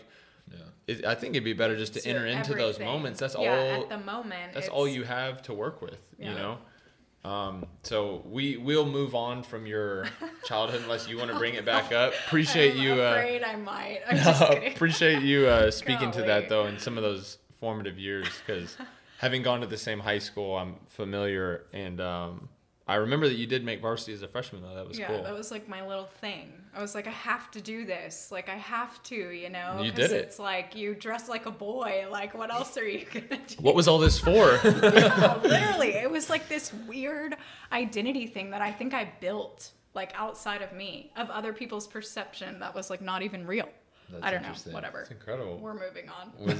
[0.50, 0.56] Yeah.
[0.86, 3.40] it, i think it'd be better just to So enter into those moments that's yeah,
[3.74, 6.30] all At the moment, that's all you have to work with Yeah.
[6.30, 6.58] you know
[7.22, 10.06] um, so we will move on from your
[10.46, 13.56] childhood unless you want to bring it back up appreciate I'm you uh, afraid I
[13.56, 14.00] might.
[14.10, 14.72] Kidding.
[14.72, 18.74] appreciate you uh, speaking to that though in some of those formative years because
[19.18, 22.48] having gone to the same high school i'm familiar and um,
[22.90, 25.22] i remember that you did make varsity as a freshman though that was yeah, cool
[25.22, 26.52] that was like my little thing.
[26.72, 28.30] I was like, I have to do this.
[28.30, 29.80] Like, I have to, you know?
[29.82, 30.24] You 'Cause did it.
[30.26, 32.06] It's like you dress like a boy.
[32.08, 33.56] Like, what else are you gonna do?
[33.60, 37.36] what was all this for Yeah, literally, it was like this weird
[37.72, 42.60] identity thing that I think I built, like outside of me, of other people's perception
[42.60, 43.68] that was like not even real.
[44.08, 44.48] That's I don't know.
[44.48, 44.72] interesting.
[44.72, 45.00] Whatever.
[45.00, 46.32] it's incredible We're moving on.
[46.38, 46.58] Was,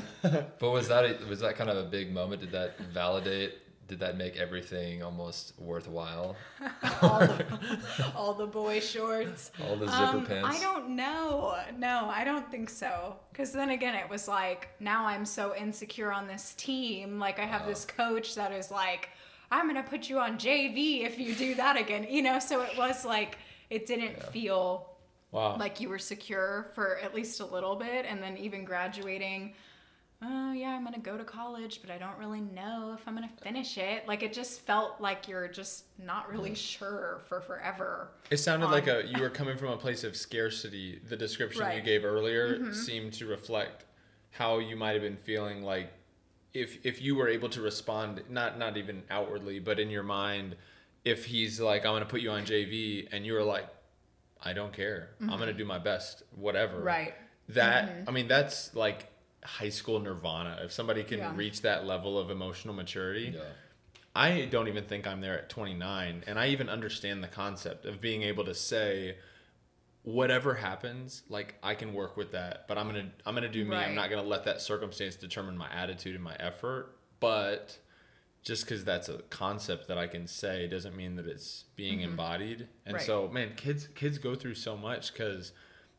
[0.59, 2.41] but was that a, was that kind of a big moment?
[2.41, 3.55] Did that validate?
[3.91, 6.37] Did that make everything almost worthwhile?
[7.03, 7.47] all, the,
[8.15, 9.51] all the boy shorts.
[9.69, 10.57] All the zipper Um, pants.
[10.57, 11.57] I don't know.
[11.77, 13.17] No, I don't think so.
[13.33, 17.19] Because then again, it was like now I'm so insecure on this team.
[17.19, 19.09] Like I have this coach that is like,
[19.51, 22.07] I'm gonna put you on JV if you do that again.
[22.09, 23.39] You know, so it was like
[23.71, 24.89] it didn't feel
[25.33, 29.55] wow like you were secure for at least a little bit, and then even graduating.
[30.23, 33.31] Oh yeah, I'm gonna go to college, but I don't really know if I'm gonna
[33.43, 34.07] finish it.
[34.07, 38.11] Like it just felt like you're just not really sure for forever.
[38.31, 41.01] It sounded like a you were coming from a place of scarcity.
[41.09, 41.77] The description you Right.
[41.79, 41.87] Mm-hmm.
[41.87, 43.87] gave earlier seemed to reflect
[44.33, 45.91] how you might have been feeling like
[46.53, 50.55] if if you were able to respond not not even outwardly, but in your mind,
[51.05, 53.67] if he's like I'm going to put you on JV and you were like
[54.43, 55.11] I don't care.
[55.21, 56.77] I'm going to do my best whatever.
[56.77, 56.87] Mm-hmm.
[56.87, 57.15] Right.
[57.51, 59.07] That I mean that's like
[59.45, 60.61] high school nirvana.
[60.63, 61.35] If somebody can Yeah.
[61.35, 63.43] reach that level of emotional maturity, Yeah.
[64.15, 68.01] I don't even think I'm there at 29, and I even understand the concept of
[68.01, 69.17] being able to say,
[70.03, 73.77] whatever happens, like I can work with that, but I'm gonna I'm gonna do me.
[73.77, 76.97] I'm not gonna let that circumstance determine my attitude and my effort.
[77.21, 77.79] But
[78.43, 82.11] just because that's a concept that I can say doesn't mean that it's being mm-hmm.
[82.11, 82.69] embodied.
[82.87, 83.03] And Right.
[83.05, 85.53] so, man, kids kids go through so much because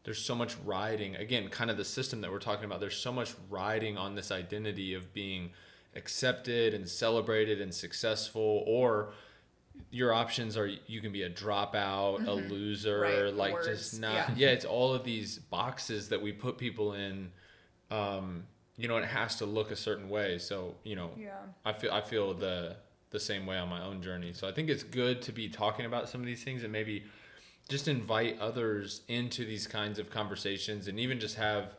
[0.04, 1.16] there's so much riding.
[1.16, 2.80] Again, kind of the system that we're talking about.
[2.80, 5.52] There's so much riding on this identity of being
[5.96, 9.14] accepted and celebrated and successful, or
[9.90, 13.24] your options are you can be a dropout, a loser, Mm-hmm.
[13.26, 14.14] Right, like worse, just not.
[14.14, 14.34] yeah.
[14.38, 14.48] Yeah.
[14.50, 17.32] it's all of these boxes that we put people in.
[17.90, 18.44] Um,
[18.78, 20.38] you know, it has to look a certain way.
[20.40, 21.32] So, you know, Yeah.
[21.66, 22.78] I feel I feel the
[23.12, 24.32] the same way on my own journey.
[24.34, 27.04] So I think it's good to be talking about some of these things and maybe
[27.72, 31.76] just invite others into these kinds of conversations and even just have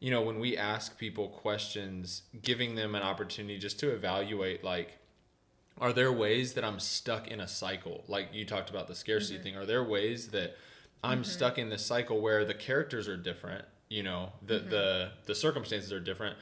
[0.00, 4.98] you know when we ask people questions giving them an opportunity just to evaluate like
[5.78, 8.04] are there ways that I'm stuck in a cycle?
[8.06, 9.42] Like you talked about the scarcity mm-hmm.
[9.42, 9.56] thing.
[9.56, 10.56] Are there ways that
[11.02, 11.24] I'm mm-hmm.
[11.24, 14.70] stuck in this cycle where the characters are different you know the mm-hmm.
[14.70, 16.36] the the circumstances are different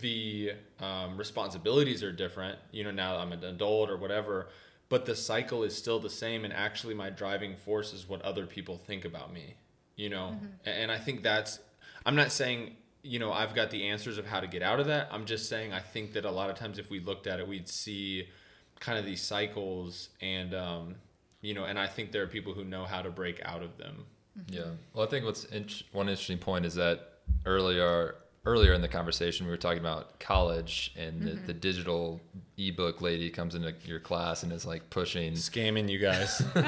[0.00, 4.48] the um, responsibilities are different you know now i'm an adult or whatever
[4.88, 8.46] but the cycle is still the same and actually my driving force is what other
[8.46, 9.54] people think about me
[9.96, 10.36] you know?
[10.66, 11.58] A- and i think that's
[12.04, 14.86] i'm not saying you know i've got the answers of how to get out of
[14.86, 15.08] that.
[15.10, 17.46] I'm just saying i think that a lot of times if we looked at it
[17.48, 18.28] we'd see
[18.80, 20.94] kind of these cycles and um,
[21.40, 23.76] you know and i think there are people who know how to break out of
[23.78, 24.04] them.
[24.50, 24.64] Yeah.
[24.92, 27.12] Well, I think what's int- one interesting point is that
[27.46, 28.16] earlier
[28.46, 31.46] earlier in the conversation we were talking about college and the, mm-hmm.
[31.46, 32.20] the digital
[32.56, 36.42] ebook lady comes into your class and is like pushing scamming you guys.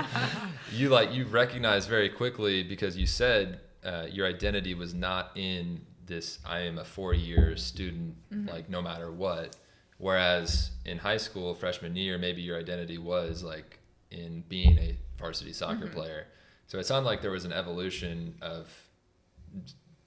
[0.72, 5.81] You like you recognize very quickly because you said uh, your identity was not in
[6.05, 8.49] this i am a four year student mm-hmm.
[8.49, 9.57] like no matter what.
[9.99, 13.79] Whereas in high school freshman year maybe your identity was like
[14.11, 15.95] in being a varsity soccer mm-hmm.
[15.95, 16.26] player.
[16.66, 18.68] So it sounded like there was an evolution of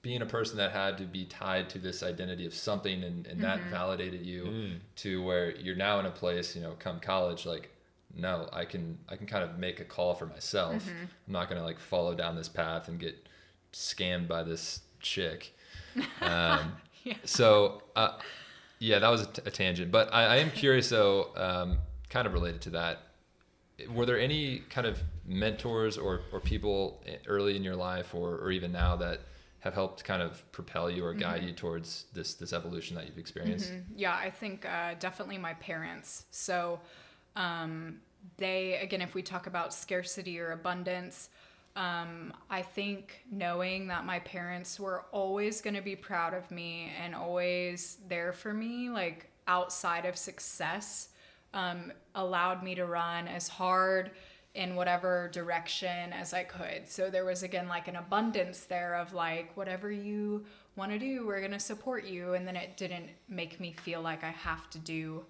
[0.02, 3.40] being a person that had to be tied to this identity of something and, and
[3.42, 4.78] that validated you Mm.
[4.96, 7.70] to where you're now in a place you know come college like
[8.16, 10.84] no i can i can kind of make a call for myself.
[11.26, 13.16] I'm not going to like follow down this path and get
[13.72, 15.54] scammed by this chick.
[16.20, 16.72] Um,
[17.04, 17.14] Yeah.
[17.24, 18.18] so uh,
[18.78, 21.78] yeah that was a, t- a tangent but I, I am curious though um,
[22.10, 22.98] kind of related to that.
[23.92, 28.50] Were there any kind of mentors or, or people early in your life or, or
[28.52, 29.20] even now that
[29.62, 33.18] have helped kind of propel you or guide you towards this this evolution that you've
[33.18, 33.84] experienced Mhm.
[33.96, 36.26] Yeah, I think uh, definitely my parents.
[36.30, 36.80] So
[37.36, 38.00] um,
[38.38, 41.30] they, again, if we talk about scarcity or abundance,
[41.76, 46.90] um, I think knowing that my parents were always going to be proud of me
[47.00, 51.10] and always there for me, like outside of success,
[51.54, 54.10] um, allowed me to run as hard
[54.54, 56.86] in whatever direction as I could.
[56.88, 60.44] So there was again like an abundance there of like whatever you
[60.76, 64.02] want to do, we're going to support you and then it didn't make me feel
[64.02, 65.24] like I have to do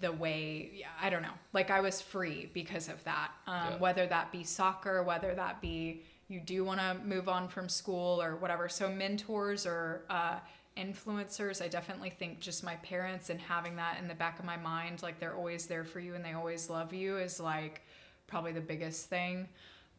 [0.00, 1.34] the way yeah, I don't know.
[1.52, 3.30] Like I was free because of that.
[3.46, 3.76] Um, Yeah.
[3.78, 8.20] whether that be soccer, whether that be you do want to move on from school
[8.20, 8.68] or whatever.
[8.68, 10.38] So mentors or uh,
[10.76, 14.56] influencers, I definitely think just my parents and having that in the back of my
[14.56, 17.82] mind, like they're always there for you and they always love you, is like
[18.26, 19.48] probably the biggest thing.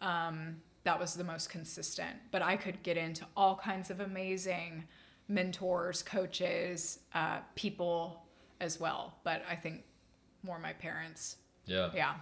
[0.02, 2.16] Um, that was the most consistent.
[2.32, 4.84] But I could get into all kinds of amazing
[5.28, 8.24] mentors, coaches, uh, people
[8.62, 9.16] as well.
[9.24, 9.84] But I think
[10.44, 11.38] more my parents.
[11.66, 12.16] yeah Yeah.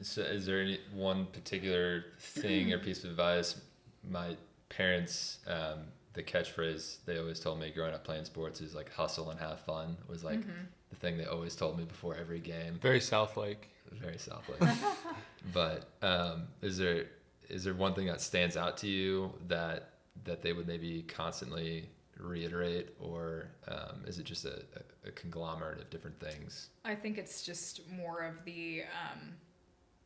[0.00, 3.60] So is there any one particular thing or piece of advice?
[4.08, 4.36] My
[4.68, 5.80] parents, um,
[6.14, 9.60] the catchphrase they always told me growing up playing sports is like hustle and have
[9.60, 10.40] fun was like
[10.90, 12.78] the thing they always told me before every game.
[12.80, 14.68] very south lake Very softly.
[15.52, 17.06] but um, is there
[17.48, 19.90] is there one thing that stands out to you that
[20.24, 21.88] that they would maybe constantly
[22.18, 24.62] reiterate, or um, is it just a,
[25.04, 26.68] a, a conglomerate of different things?
[26.84, 29.34] I think it's just more of the, um,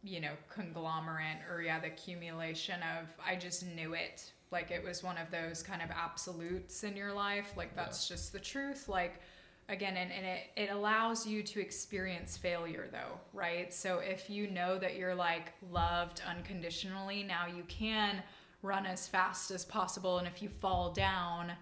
[0.03, 4.33] you know, conglomerate or yeah, the accumulation of I just knew it.
[4.51, 7.53] Like it was one of those kind of absolutes in your life.
[7.57, 8.89] Like that's just the truth.
[8.89, 9.21] Like
[9.69, 13.73] again, and, and it, it allows you to experience failure though, right?
[13.73, 18.23] So if you know that you're like loved unconditionally, now you can
[18.63, 20.19] run as fast as possible.
[20.19, 21.53] And if you fall down,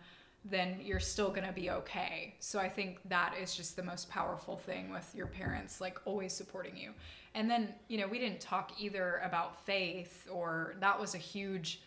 [0.44, 2.34] then you're still going to be okay.
[2.38, 6.34] So I think that is just the most powerful thing with your parents, like always
[6.34, 6.90] supporting you.
[7.34, 11.80] And then, you know, we didn't talk either about faith, or that was a huge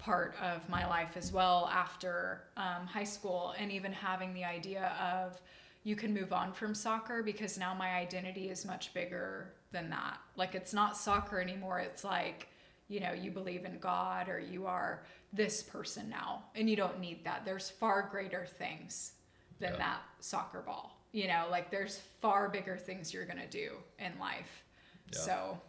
[0.00, 4.92] part of my life as well after um, high school, and even having the idea
[5.00, 5.40] of
[5.84, 10.18] you can move on from soccer because now my identity is much bigger than that.
[10.36, 12.48] Like it's not soccer anymore, it's like,
[12.88, 16.98] you know, you believe in God or you are this person now, and you don't
[16.98, 17.44] need that.
[17.44, 19.12] There's far greater things
[19.60, 19.78] than Yeah.
[19.78, 20.96] that soccer ball.
[21.12, 24.64] You know, like there's far bigger things you're going to do in life.
[25.12, 25.18] Yeah.
[25.18, 25.60] So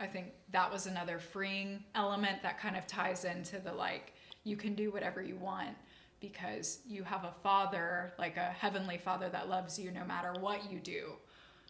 [0.00, 4.56] I think that was another freeing element that kind of ties into the like, you
[4.56, 5.76] can do whatever you want
[6.20, 10.70] because you have a father, like a heavenly father that loves you no matter what
[10.72, 11.12] you do.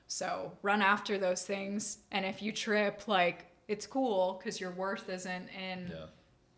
[0.06, 1.98] So run after those things.
[2.12, 6.06] And if you trip, like, it's cool because your worth isn't in Yeah.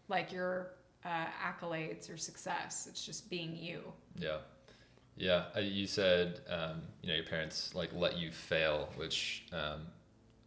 [0.08, 0.72] like your
[1.04, 2.86] uh, accolades or success.
[2.88, 3.82] It's just being you.
[4.16, 4.38] Yeah.
[5.16, 5.44] Yeah.
[5.56, 9.86] Uh, You said, um, you know, your parents like let you fail, which um,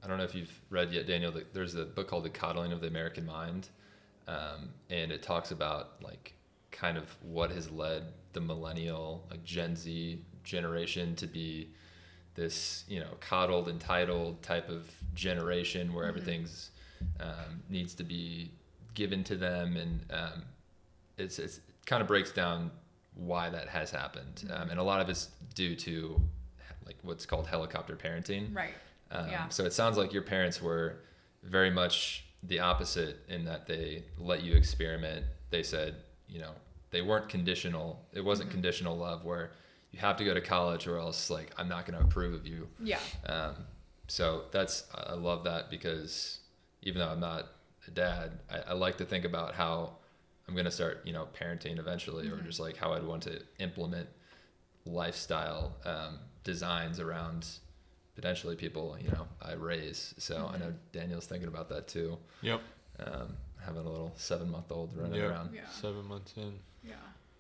[0.06, 1.34] I don't know if you've read yet, Daniel.
[1.54, 3.70] There's a book called The Coddling of the American Mind.
[4.28, 6.36] Um, and it talks about like
[6.72, 8.04] kind of what has led
[8.34, 11.70] the millennial, like Gen Z generation to be
[12.36, 16.72] this, you know, coddled, entitled type of generation where everything's
[17.20, 18.52] um, needs to be
[18.94, 19.78] given to them.
[19.78, 20.44] And um,
[21.18, 22.70] it's, it's, it kind of breaks down
[23.16, 24.52] why that has happened.
[24.54, 26.22] Um, and a lot of it's due to
[26.86, 28.56] like what's called helicopter parenting.
[28.56, 28.74] Right.
[29.12, 29.50] Um, Yeah.
[29.50, 30.98] So it sounds like your parents were
[31.44, 35.26] very much the opposite in that they let you experiment.
[35.50, 35.96] They said,
[36.28, 36.52] you know,
[36.92, 38.06] they weren't conditional.
[38.14, 38.56] It wasn't Mm-hmm.
[38.58, 39.52] conditional love where
[39.92, 42.46] you have to go to college or else like I'm not going to approve of
[42.48, 42.68] you.
[42.82, 43.00] Yeah.
[43.26, 43.56] Um,
[44.08, 46.40] so that's I love that because
[46.84, 47.48] even though I'm not
[47.88, 49.98] a dad, I, I like to think about how
[50.48, 53.42] I'm going to start, you know, parenting eventually, or just like how I'd want to
[53.60, 54.08] implement
[54.86, 57.48] lifestyle um, designs around
[58.16, 60.14] potentially people, you know, I raise.
[60.18, 62.18] So I know Daniel's thinking about that too.
[62.42, 62.62] Yep.
[63.06, 65.30] Um, having a little seven month old running Yep.
[65.32, 65.50] around.
[65.54, 65.68] Yeah.
[65.70, 66.54] Seven months in.
[66.84, 66.94] Yeah.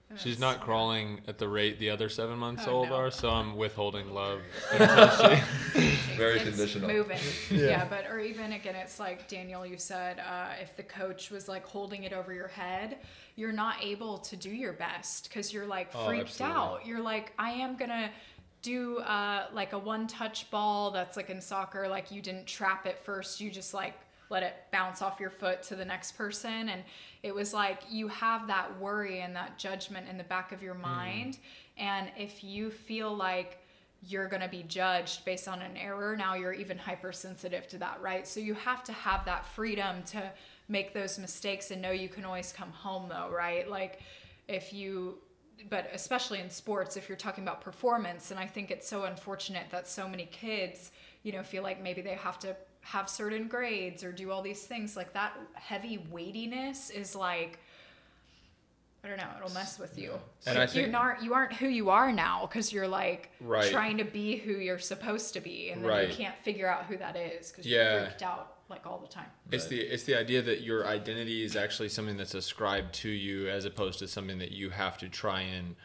[0.10, 2.96] And She's not crawling at the rate the other seven months Oh, old no.
[2.96, 4.40] are, so I'm withholding love
[4.72, 5.42] until she.
[6.16, 6.90] Very it's conditional.
[6.90, 7.18] Moving.
[7.50, 7.60] Yeah.
[7.68, 7.86] Yeah.
[7.90, 11.66] but or even again, it's like Daniel, you said, uh, if the coach was like
[11.66, 13.00] holding it over your head,
[13.36, 16.56] you're not able to do your best because you're like Oh, freaked absolutely.
[16.58, 16.86] out.
[16.86, 18.10] You're like, I am gonna
[18.66, 22.88] do uh, like a one touch ball that's like in soccer, like you didn't trap
[22.88, 23.94] it first, you just like
[24.32, 26.70] let it bounce off your foot to the next person.
[26.70, 26.82] And
[27.22, 30.74] it was like you have that worry and that judgment in the back of your
[30.74, 31.38] mind.
[31.78, 33.60] And if you feel like
[34.08, 38.02] you're going to be judged based on an error, now you're even hypersensitive to that,
[38.02, 38.28] right?
[38.28, 40.32] So you have to have that freedom to
[40.68, 43.70] make those mistakes and know you can always come home, though, right?
[43.70, 44.00] Like
[44.48, 45.20] if you
[45.70, 49.66] but especially in sports if you're talking about performance and i think it's so unfortunate
[49.72, 50.92] that so many kids
[51.24, 54.64] you know feel like maybe they have to have certain grades or do all these
[54.64, 57.58] things like that heavy weightiness is like
[59.04, 60.12] i don't know it'll mess with you
[60.46, 63.32] And Like, I think- you aren't you aren't who you are now because you're like
[63.40, 63.72] Right.
[63.72, 66.10] trying to be who you're supposed to be and then Right.
[66.10, 67.94] you can't figure out who that is because Yeah.
[67.94, 71.44] you're freaked out like all the time It's the it's the idea that your identity
[71.44, 75.10] is actually something that's ascribed to you as opposed to something that you have to
[75.10, 75.76] try and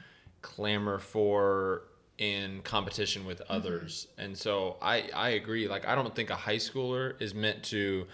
[0.42, 1.82] clamor for
[2.18, 3.52] in competition with mm-hmm.
[3.52, 4.08] others.
[4.18, 8.06] And so I I agree like I don't think a high schooler is meant to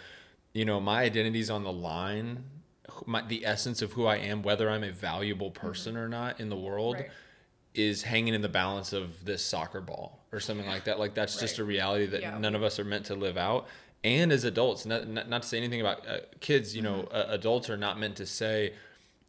[0.52, 2.44] you know my identity's on the line
[3.04, 5.66] my, the essence of who I am whether I'm a valuable mm-hmm.
[5.66, 7.10] person or not in the world Right.
[7.74, 10.98] is hanging in the balance of this soccer ball or something like that.
[10.98, 12.38] Like that's just a reality that Yeah.
[12.38, 13.68] none of us are meant to live out.
[14.06, 17.26] And as adults, not, not, not to say anything about uh, kids, you know, uh,
[17.30, 18.72] adults are not meant to say,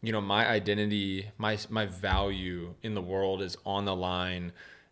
[0.03, 4.51] you know, my identity, my my value in the world is on the line.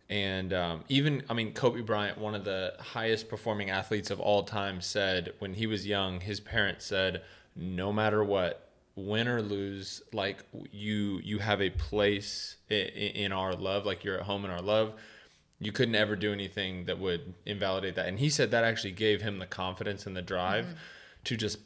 [0.10, 4.42] And um, even, I mean, Kobe Bryant, one of the highest performing athletes of all
[4.42, 7.22] time, said when he was young, his parents said,
[7.56, 12.88] no matter what, win or lose, like you you have a place in,
[13.26, 14.94] in our love, like you're at home in our love.
[15.66, 18.08] You couldn't ever do anything that would invalidate that.
[18.08, 20.76] And he said that actually gave him the confidence and the drive
[21.26, 21.60] to just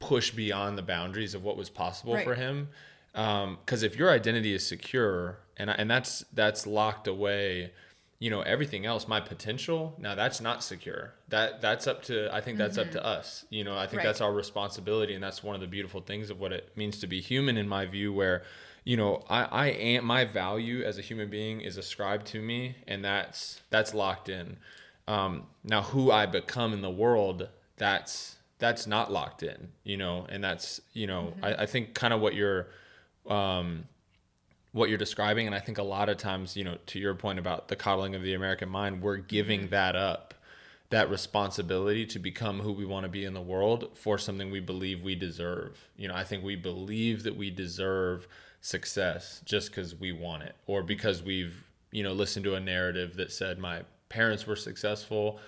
[0.00, 2.24] push beyond the boundaries of what was possible Right.
[2.24, 2.68] for him.
[3.14, 7.72] Um, because if your identity is secure and and that's that's locked away,
[8.20, 9.94] you know everything else, my potential.
[9.98, 11.14] Now that's not secure.
[11.28, 13.06] That that's up to I think that's up to mm-hmm.
[13.06, 13.44] us.
[13.50, 14.06] You know I think Right.
[14.06, 17.06] that's our responsibility, and that's one of the beautiful things of what it means to
[17.06, 18.12] be human, in my view.
[18.12, 18.42] Where
[18.88, 22.76] you know I I am my value as a human being is ascribed to me,
[22.86, 24.56] and that's that's locked in.
[25.06, 29.68] Um, now who I become in the world, that's that's not locked in.
[29.84, 32.68] You know, and that's you know I, I think kind of what you're
[33.28, 33.84] um,
[34.72, 37.38] what you're describing and i think a lot of times you know to your point
[37.38, 40.34] about the coddling of the american mind we're giving that up
[40.90, 44.60] that responsibility to become who we want to be in the world for something we
[44.60, 48.28] believe we deserve you know i think we believe that we deserve
[48.60, 53.16] success just because we want it or because we've you know listened to a narrative
[53.16, 55.38] that said my parents were successful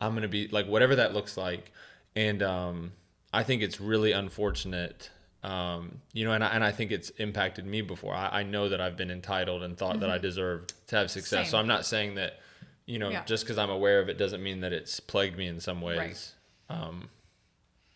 [0.00, 1.72] i'm going to be like whatever that looks like
[2.16, 2.92] and um,
[3.32, 5.10] i think it's really unfortunate
[5.42, 8.14] Um, you know, and I, and I think it's impacted me before.
[8.14, 11.50] I, I know that I've been entitled and thought that I deserved to have success.
[11.50, 12.40] So I'm not saying that,
[12.86, 13.24] you know, Yeah.
[13.26, 16.32] just because I'm aware of it doesn't mean that it's plagued me in some ways.
[16.70, 17.10] Um,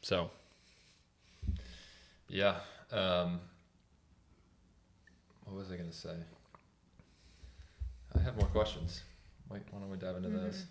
[0.02, 0.30] so
[2.28, 2.56] Yeah.
[2.92, 3.40] Um,
[5.48, 6.14] what was I going to say?
[8.16, 9.02] I have more questions.
[9.50, 10.64] Wait, why don't we dive into those?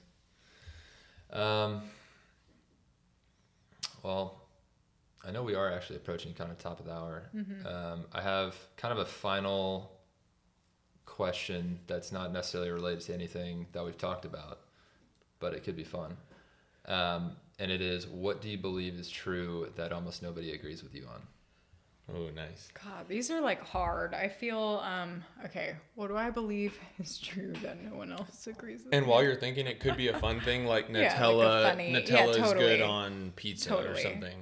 [1.31, 1.81] Um,
[4.03, 4.41] well,
[5.25, 7.23] I know we are actually approaching kind of top of the hour.
[7.67, 9.91] Um, I have kind of a final
[11.05, 14.59] question that's not necessarily related to anything that we've talked about,
[15.39, 16.15] but it could be fun.
[16.87, 20.93] Um, and it is, what do you believe is true that almost nobody agrees with
[20.93, 21.21] you on?
[22.13, 22.69] Oh, nice.
[22.83, 24.13] God, these are like hard.
[24.13, 25.75] I feel um okay.
[25.95, 28.93] What do I believe is true that no one else agrees with?
[28.93, 29.11] And me?
[29.11, 31.69] while you're thinking, it could be a fun thing like Yeah, like a Nutella.
[31.69, 34.37] funny- yeah, Nutella is good on pizza or something.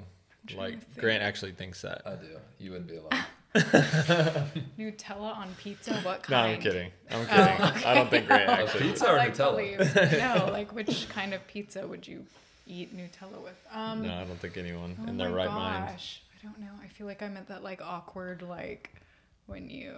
[0.56, 0.96] Like.
[0.98, 2.04] Grant actually thinks that.
[2.06, 2.28] I do.
[2.60, 3.10] You wouldn't be alone.
[4.78, 6.52] Nutella on pizza, what kind?
[6.52, 6.56] no.
[6.56, 6.92] I'm kidding.
[7.10, 7.86] I'm Oh, kidding.
[7.88, 8.82] I don't think Grant Of actually.
[8.90, 9.52] pizza or like Nutella?
[9.52, 12.26] believes- no, like which kind of pizza would you
[12.68, 13.58] eat Nutella with?
[13.72, 15.86] Um, No, I don't think anyone oh in their my right mind.
[15.90, 16.72] gosh, I don't know.
[16.84, 18.92] I feel like I'm at that like awkward like
[19.48, 19.94] when you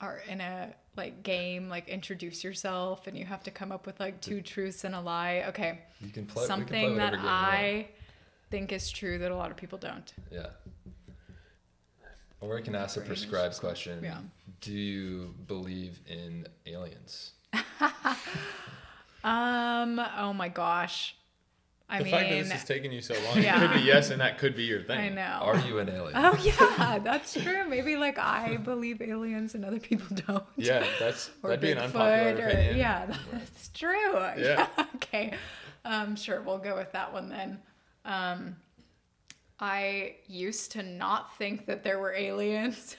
[0.00, 3.98] are in a like game, like introduce yourself and you have to come up with
[4.00, 5.44] like two truths and a lie.
[5.48, 6.42] Okay, You can play.
[6.42, 7.38] we can play something that game you want.
[7.54, 7.88] I
[8.50, 10.12] think is true that a lot of people don't.
[10.30, 10.46] Yeah.
[12.40, 14.00] Or I can ask a prescribed question.
[14.02, 14.18] yeah.
[14.60, 17.32] Do you believe in aliens?
[19.24, 19.98] Um.
[20.18, 21.16] Oh my gosh.
[21.88, 23.56] I the mean, fact that this is taking you so long, Yeah.
[23.62, 24.98] it could be yes, and that could be your thing.
[24.98, 25.38] I know.
[25.42, 26.12] Are you an alien?
[26.16, 27.68] Oh yeah, that's true.
[27.68, 30.44] Maybe like I believe aliens and other people don't.
[30.56, 32.76] Yeah, that's Or that'd be an unpopular or- opinion.
[32.78, 34.18] Yeah, that's true.
[34.38, 34.66] Yeah.
[34.96, 35.34] okay.
[35.84, 37.58] Um, sure, we'll go with that one then.
[38.06, 38.56] Um,
[39.60, 42.96] I used to not think that there were aliens.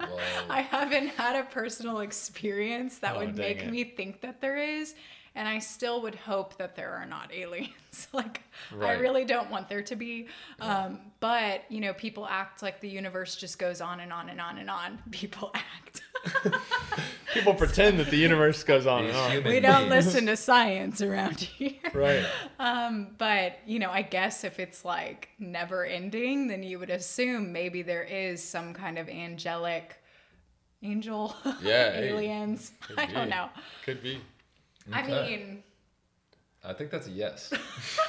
[0.00, 0.18] Whoa.
[0.48, 3.70] I haven't had a personal experience that Oh, would make it.
[3.70, 4.94] me think that there is.
[5.38, 7.70] And I still would hope that there are not aliens.
[8.12, 8.42] like,
[8.82, 10.26] I really don't want there to be.
[10.58, 14.40] Um, but, you know, people act like the universe just goes on and on and
[14.40, 14.98] on and on.
[15.12, 16.02] People act.
[17.34, 19.52] People pretend that the universe goes on and These on.
[19.52, 21.70] we don't listen to science around here.
[21.94, 22.24] Right.
[22.58, 27.52] Um, but, you know, I guess if it's like never ending, then you would assume
[27.52, 30.02] maybe there is some kind of angelic
[30.82, 32.72] angel Yeah, aliens.
[32.80, 33.50] Could I don't know.
[33.84, 34.20] Could be.
[34.92, 35.62] I mean,
[36.64, 37.52] I think that's a yes.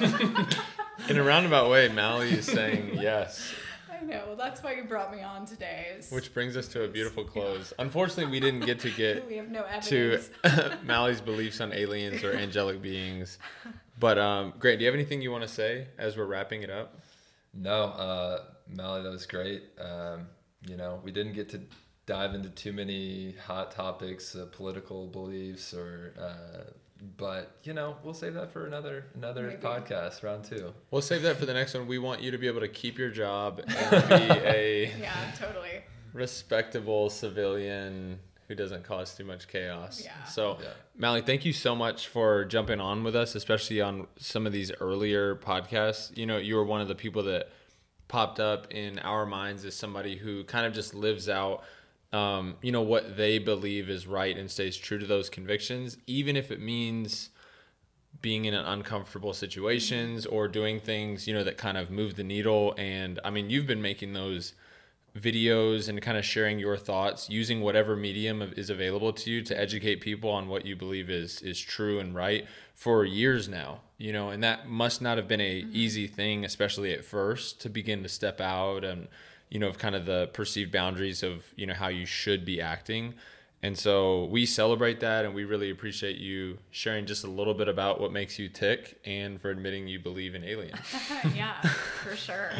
[1.08, 3.52] In a roundabout way, Mali is saying yes,
[3.90, 4.24] I know.
[4.26, 5.86] Well, that's why you brought me on today.
[5.98, 7.72] Is which brings us to a beautiful close.
[7.78, 10.76] Unfortunately, we didn't get to get we have no to evidence.
[10.84, 13.38] Mali's beliefs on aliens or angelic beings.
[13.98, 14.76] But um, great.
[14.78, 16.98] Do you have anything you want to say as we're wrapping it up?
[17.54, 19.64] No, uh, Mali, that was great.
[19.80, 20.26] Um,
[20.66, 21.60] you know, we didn't get to
[22.10, 26.12] dive into too many hot topics, uh, political beliefs, or.
[26.18, 26.70] Uh,
[27.16, 29.62] but you know, we'll save that for another another Maybe.
[29.62, 30.74] podcast, round two.
[30.90, 31.86] We'll save that for the next one.
[31.86, 35.80] We want you to be able to keep your job and be a yeah, totally.
[36.12, 40.02] respectable civilian who doesn't cause too much chaos.
[40.04, 40.24] Yeah.
[40.24, 40.68] So, Yeah.
[40.98, 44.70] Mali, thank you so much for jumping on with us, especially on some of these
[44.80, 46.14] earlier podcasts.
[46.18, 47.48] You know, you were one of the people that
[48.08, 51.62] popped up in our minds as somebody who kind of just lives out
[52.12, 56.36] um, you know what they believe is right and stays true to those convictions even
[56.36, 57.30] if it means
[58.20, 62.24] being in an uncomfortable situations or doing things you know that kind of move the
[62.24, 62.74] needle.
[62.76, 64.54] And i mean you've been making those
[65.18, 69.58] videos and kind of sharing your thoughts using whatever medium is available to you to
[69.58, 74.14] educate people on what you believe is is true and right for years now you
[74.14, 74.30] know?
[74.30, 78.08] And that must not have been a easy thing especially at first to begin to
[78.08, 79.06] step out and
[79.50, 82.60] you know of kind of the perceived boundaries of you know how you should be
[82.60, 83.14] acting
[83.62, 87.68] and so we celebrate that and we really appreciate you sharing just a little bit
[87.68, 90.78] about what makes you tick and for admitting you believe in aliens.
[91.34, 91.60] yeah,
[92.02, 92.50] for sure.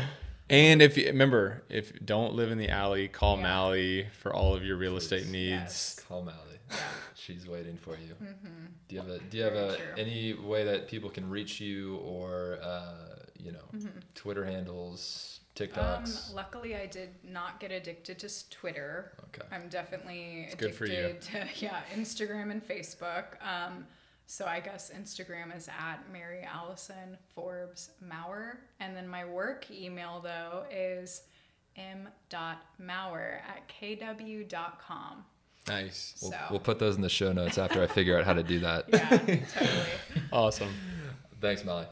[0.50, 3.42] and if you remember, if don't live in the alley, call Yeah.
[3.44, 5.48] Mali for all of your real estate needs.
[5.52, 6.00] Yes.
[6.06, 6.36] Call Mali.
[7.14, 8.14] She's waiting for you.
[8.22, 8.66] Mm-hmm.
[8.88, 9.86] Do you have a Do you have Very a true.
[9.96, 12.92] any way that people can reach you or uh,
[13.38, 14.00] you know Mm-hmm.
[14.14, 15.39] Twitter handles,
[15.76, 16.04] Um,
[16.34, 19.12] luckily, I did not get addicted to Twitter.
[19.28, 19.46] Okay.
[19.54, 20.92] I'm definitely It's good for you.
[21.06, 23.24] addicted to yeah Instagram and Facebook.
[23.42, 23.86] Um,
[24.26, 30.20] so I guess Instagram is at Mary Alison Forbes Maurer, and then my work email
[30.22, 31.22] though is
[31.76, 35.24] m.maurer at kw.com.
[35.68, 36.16] Nice.
[36.22, 38.42] We'll, So we'll put those in the show notes after I figure out how to
[38.42, 38.86] do that.
[38.92, 39.42] yeah, totally.
[40.32, 40.72] Awesome.
[41.40, 41.86] Thanks, Mali.